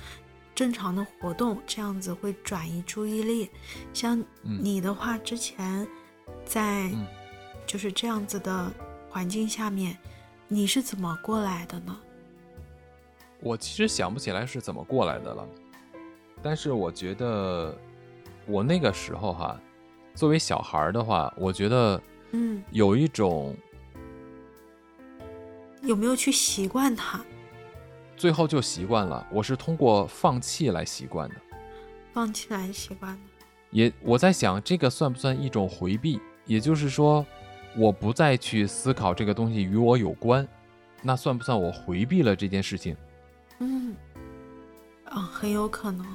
[0.55, 3.49] 正常的活动，这样子会转移注意力。
[3.93, 5.87] 像嗯你的话，之前
[6.45, 7.05] 在嗯
[7.73, 8.71] 就是这样子的
[9.09, 9.97] 环境下面，
[10.47, 11.99] 你是怎么过来的呢？
[13.39, 15.43] 我其实想不起来是怎么过来的了，
[16.43, 17.75] 但是我觉得
[18.45, 19.59] 我那个时候哈，
[20.13, 21.99] 作为小孩儿的话，我觉得
[22.33, 23.57] 嗯，有一种
[25.81, 27.19] 有没有去习惯它？
[28.15, 31.35] 最后就习惯了，我是通过放弃来习惯的。
[32.13, 33.45] 放弃来习惯的？
[33.71, 36.21] 也我在想，这个算不算一种回避？
[36.45, 37.25] 也就是说，
[37.77, 40.47] 我不再去思考这个东西与我有关，
[41.01, 42.95] 那算不算我回避了这件事情？
[43.59, 43.95] 嗯，
[45.05, 46.05] 啊、很有可能，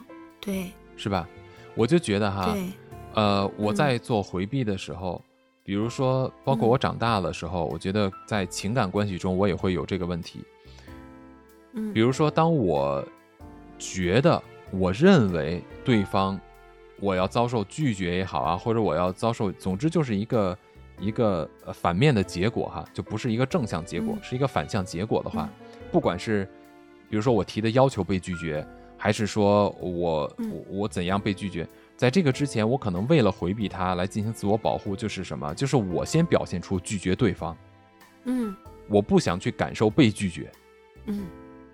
[0.41, 1.29] 对是吧？
[1.75, 2.69] 我就觉得哈，对，
[3.15, 5.23] 呃，我嗯在做回避的时候，
[5.63, 10.45] 比如说，包括嗯我长大的时候，我觉得在情感关系中，我也会有这个问题。
[11.75, 13.07] 嗯，比如说，当我
[13.79, 16.39] 觉得我认为对方
[17.01, 20.57] 我要遭受拒绝也好啊，或者我要遭受，总之就是一个
[20.99, 24.23] 一个呃反面的结果哈，就不是一个正向结果，嗯。
[24.23, 25.49] 是一个反向结果的话，
[25.91, 26.45] 不管是
[27.09, 30.51] 比如说我提的要求被拒绝，还是说我嗯。
[30.51, 35.55] 我我怎样被拒绝，在这个之前，我可能为了回避他来进行自我保护，就是什么？
[35.55, 37.57] 就是我先表现出拒绝对方，
[38.25, 38.55] 嗯。
[38.89, 40.51] 我不想去感受被拒绝。
[41.07, 41.27] 嗯。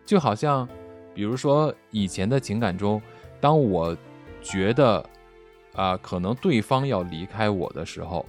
[0.04, 0.68] 就好像，
[1.14, 3.00] 比如说以前的情感中，
[3.40, 3.96] 当我
[4.42, 5.04] 觉得
[5.74, 8.24] 啊、可能对方要离开我的时候，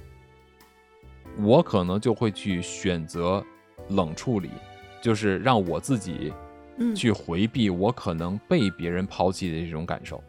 [1.37, 3.45] 我可能就会去选择
[3.89, 4.49] 冷处理，
[5.01, 6.33] 就是让我自己
[6.77, 10.23] 嗯，去回避我可能被别人抛弃的这种感受。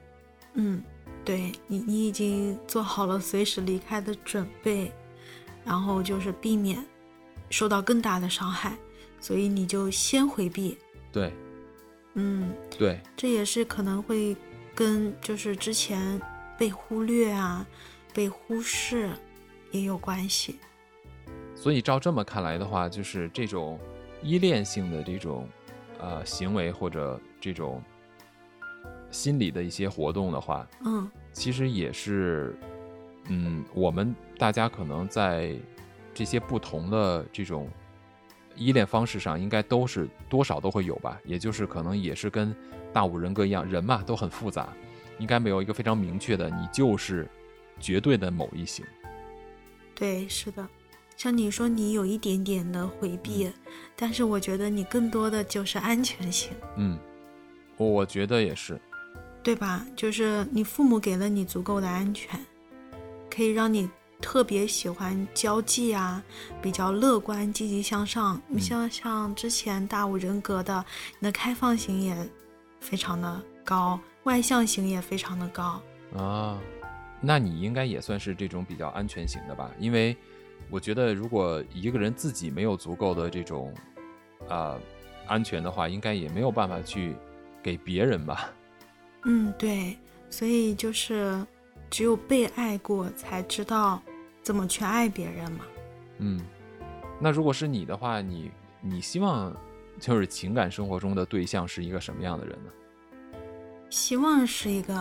[0.54, 0.82] 嗯，
[1.24, 4.92] 对你，你已经做好了随时离开的准备，
[5.64, 6.84] 然后就是避免
[7.50, 8.76] 受到更大的伤害，
[9.20, 10.78] 所以你就先回避。
[11.12, 11.32] 对，
[12.14, 14.36] 嗯，对，这也是可能会
[14.74, 16.20] 跟就是之前
[16.59, 17.66] 被忽略啊、
[18.14, 19.11] 被忽视
[19.70, 20.59] 也有关系。
[21.67, 23.77] 所以照这么看来的话，就是这种
[24.23, 25.49] 依恋性的这种
[25.99, 27.83] 呃行为或者这种
[29.11, 32.57] 心理的一些活动的话，嗯其实也是，
[33.25, 35.57] 嗯，我们大家可能在
[36.14, 37.69] 这些不同的这种
[38.55, 41.21] 依恋方式上，应该都是多少都会有吧。
[41.25, 42.55] 也就是可能也是跟
[42.93, 44.73] 大五人格一样，人嘛都很复杂，
[45.19, 47.29] 应该没有一个非常明确的，你就是
[47.81, 48.87] 绝对的某一型。
[49.97, 50.64] 对，是的。
[51.17, 53.51] 像你说你有一点点的回避，
[53.97, 56.99] 但是我觉得你更多的就是安全性，嗯，
[57.77, 58.81] 我我觉得也是。
[59.43, 59.87] 对吧？
[59.95, 62.39] 就是你父母给了你足够的安全，
[63.31, 63.89] 可以让你
[64.21, 66.21] 特别喜欢交际啊，
[66.61, 68.43] 比较乐观、积极向上。
[68.49, 70.85] 你像像之前大五人格的，
[71.21, 72.29] 你的开放型也
[72.81, 75.81] 非常的高，外向型也非常的高。
[76.17, 76.59] 啊，
[77.21, 79.71] 那你应该也算是这种比较安全型的吧？
[79.79, 80.17] 因为
[80.71, 83.73] 我觉得，如果一个人自己没有足够的这种
[84.49, 84.79] 啊、
[85.27, 87.14] 安全的话，应该也没有办法去
[87.62, 88.51] 给别人吧？
[89.25, 89.97] 嗯，对，
[90.31, 91.45] 所以就是
[91.91, 94.01] 只有被爱过，才知道
[94.43, 95.64] 怎么去爱别人嘛。
[96.19, 96.41] 嗯，
[97.21, 98.51] 那如果是你的话，你
[98.81, 99.55] 你希望
[99.99, 102.71] 就是情感生活中的对象是一个什么样的人呢？
[103.89, 104.95] 希望是一个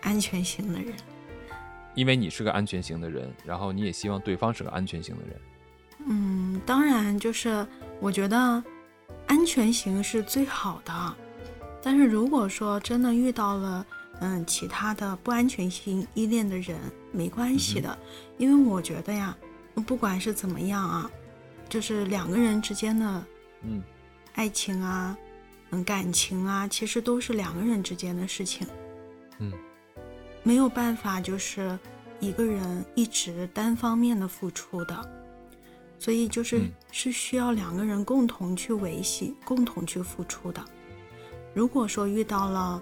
[0.00, 0.94] 安全型的人。
[1.94, 5.40] 因为你是个安全型的人，然后你也希望对方是个安全型的人。
[6.06, 7.66] 嗯，当然，就是
[8.00, 8.62] 我觉得
[9.26, 11.16] 安全型是最好的，
[11.82, 13.86] 但是如果说真的遇到了
[14.20, 16.78] 嗯其他的不安全型依恋的人，
[17.12, 17.98] 没关系的，
[18.38, 19.36] 因为我觉得呀，
[19.86, 21.10] 不管是怎么样啊，
[21.68, 23.24] 就是两个人之间的
[23.62, 23.82] 嗯。
[24.34, 25.16] 爱情啊，
[25.70, 28.66] 嗯感情啊，其实都是两个人之间的事情，
[29.38, 29.52] 嗯
[30.44, 31.76] 没有办法就是
[32.20, 35.10] 一个人一直单方面的付出的，
[35.98, 36.70] 所以就是、嗯。
[36.96, 40.64] 是需要两个人共同去维系、共同去付出的。
[41.52, 42.80] 如果说遇到了，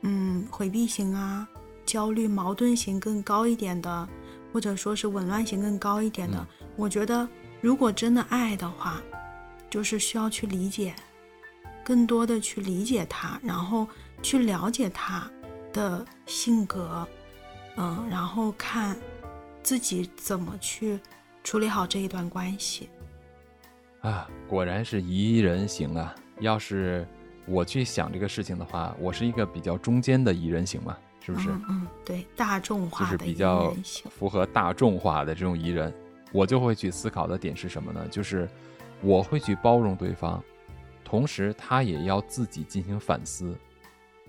[0.00, 1.48] 嗯，回避型啊、
[1.86, 4.08] 焦虑、矛盾型更高一点的，
[4.52, 6.66] 或者说是紊乱型更高一点的，嗯。
[6.74, 7.28] 我觉得
[7.60, 9.00] 如果真的爱的话，
[9.70, 10.92] 就是需要去理解，
[11.84, 13.86] 更多的去理解他，然后
[14.20, 15.30] 去了解他
[15.78, 17.06] 的性格，
[17.76, 18.96] 嗯，然后看
[19.62, 20.98] 自己怎么去
[21.44, 22.88] 处理好这一段关系。
[24.00, 26.12] 啊，果然是宜人型啊！
[26.40, 27.06] 要是
[27.46, 31.48] 我去想这个事情的话，我是一个比较中间的宜人型嘛，是不是？
[31.48, 33.72] 嗯嗯，对，大众化就是比较。
[34.10, 35.94] 符合大众化的这种宜人，
[36.32, 38.04] 我就会去思考的点是什么呢？
[38.08, 38.48] 就是
[39.00, 40.42] 我会去包容对方，
[41.04, 43.56] 同时他也要自己进行反思，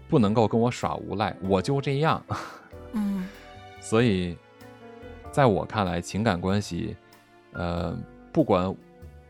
[0.10, 2.22] 不能够跟我耍无赖，我就这样。
[2.94, 3.26] 嗯
[3.80, 4.36] 所以，
[5.32, 6.98] 在我看来，情感关系，
[7.54, 7.98] 呃，
[8.34, 8.76] 不管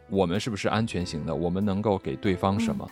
[0.10, 2.90] 我们是不是安全型的，我们能够给对方什么，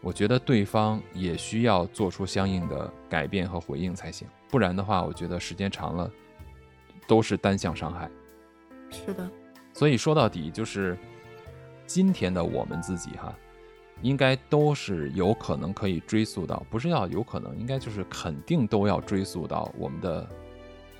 [0.00, 4.26] 我觉得对方也需要做出相应的改变和回应才行。
[4.48, 6.10] 不然的话，我觉得时间长了
[7.06, 8.10] 都是单向伤害。
[8.90, 9.30] 是的，
[9.72, 10.98] 所以说到底就是
[11.86, 13.32] 今天的我们自己哈，
[14.02, 20.28] 应该都是有可能可以追溯到，不是要有可能，应该就是肯定都要追溯到我们的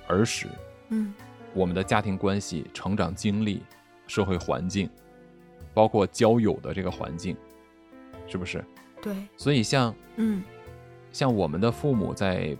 [0.07, 0.47] 儿时、
[0.89, 1.13] 嗯
[1.53, 3.63] 我们的家庭关系、成长经历、
[4.05, 4.87] 社会环境，
[5.73, 7.35] 包括交友的这个环境，
[8.27, 8.63] 是不是？
[9.01, 10.43] 对，所以像嗯
[11.11, 12.55] 像我们的父母在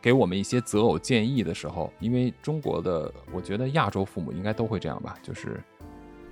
[0.00, 5.62] 给我们一些择偶建议的时候，因为中国的，我觉得亚洲父母应该都会这样吧，就是，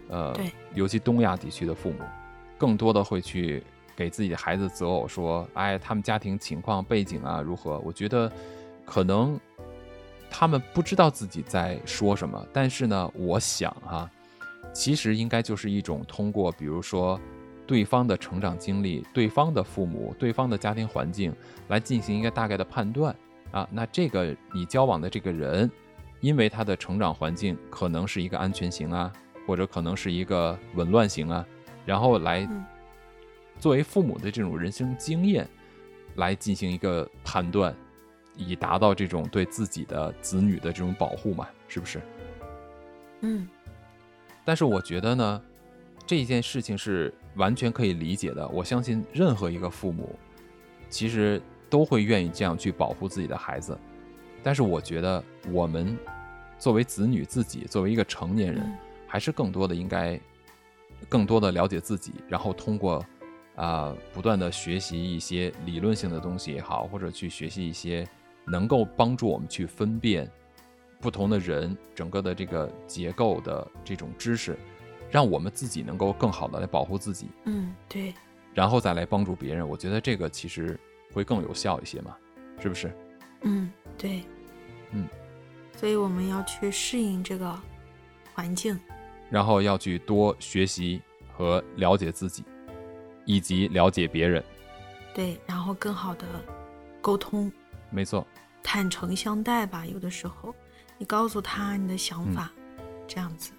[0.09, 1.99] 呃对，尤其东亚地区的父母，
[2.65, 3.63] 更多的会去
[3.95, 7.79] 给自己的孩子择偶，说，哎，他们家庭情况背景啊如何？
[7.81, 8.33] 我觉得
[8.87, 9.39] 可能
[10.31, 14.11] 他们不知道自己在说什么，但是呢，我想哈、
[14.73, 17.21] 其实应该就是一种通过，比如说
[17.67, 21.31] 对方的成长经历、对方的父母、对方的家庭环境
[21.69, 23.15] 来进行一个大概的判断
[23.51, 23.69] 啊。
[23.71, 25.71] 那这个你交往的这个人，
[26.21, 29.13] 因为他的成长环境可能是一个安全型啊，
[29.47, 31.45] 或者可能是一个紊乱型啊，
[31.85, 32.65] 然后来嗯
[33.59, 35.49] 作为父母的这种人生经验
[36.17, 37.75] 来进行一个判断，
[38.37, 42.01] 以达到这种对自己的子女的这种保护嘛，是不是？
[43.21, 43.49] 嗯
[44.45, 45.43] 但是我觉得呢，
[46.07, 48.47] 这件事情是完全可以理解的。
[48.49, 50.19] 我相信任何一个父母，
[50.91, 53.79] 其实都会愿意这样去保护自己的孩子。
[54.43, 55.97] 但是我觉得，我们
[56.59, 58.77] 作为子女自己，作为一个成年人，嗯
[59.07, 60.21] 还是更多的应该
[61.09, 63.05] 更多的了解自己，然后通过
[63.57, 68.05] 啊、不断的学习一些理论性的东西也好，或者去学习一些
[68.45, 70.29] 能够帮助我们去分辨
[71.01, 74.59] 不同的人整个的这个结构的这种知识，
[75.09, 78.13] 让我们自己能够更好的来保护自己，嗯，对，
[78.53, 79.69] 然后再来帮助别人。
[79.69, 80.77] 我觉得这个其实
[81.13, 82.17] 会更有效一些嘛，
[82.59, 82.93] 是不是？
[83.43, 84.25] 嗯，对，
[84.91, 85.07] 嗯，
[85.77, 87.57] 所以我们要去适应这个
[88.35, 88.77] 环境。
[89.31, 91.01] 然后要去多学习
[91.33, 92.45] 和了解自己，
[93.25, 94.43] 以及了解别人。
[95.15, 96.27] 对，然后更好的
[97.01, 97.51] 沟通，
[97.91, 98.27] 没错，
[98.63, 99.85] 坦诚相待吧。
[99.87, 100.55] 有的时候，
[100.99, 102.51] 你告诉他你的想法，
[103.07, 103.53] 这样子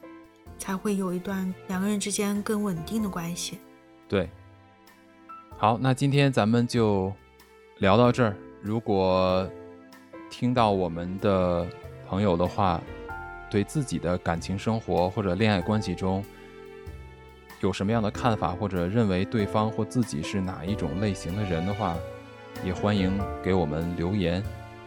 [0.58, 3.60] 才会有一段两个人之间更稳定的关系。
[4.08, 4.30] 对。
[5.58, 7.14] 好，那今天咱们就
[7.78, 8.36] 聊到这儿。
[8.62, 9.50] 如果
[10.30, 11.66] 听到我们的
[12.10, 12.82] 朋友的话，
[13.50, 16.24] 对自己的感情生活或者恋爱关系中
[17.62, 21.96] 有什么样的看法，或者认为对方或自己是哪一种类型的人的话，
[22.64, 24.44] 也欢迎给我们留言，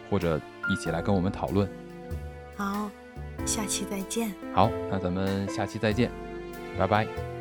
[0.09, 0.39] 或者
[0.69, 1.69] 一起来跟我们讨论。
[2.55, 2.89] 好，
[3.45, 4.31] 下期再见。
[4.53, 6.11] 好，那咱们下期再见，
[6.77, 7.38] 拜拜。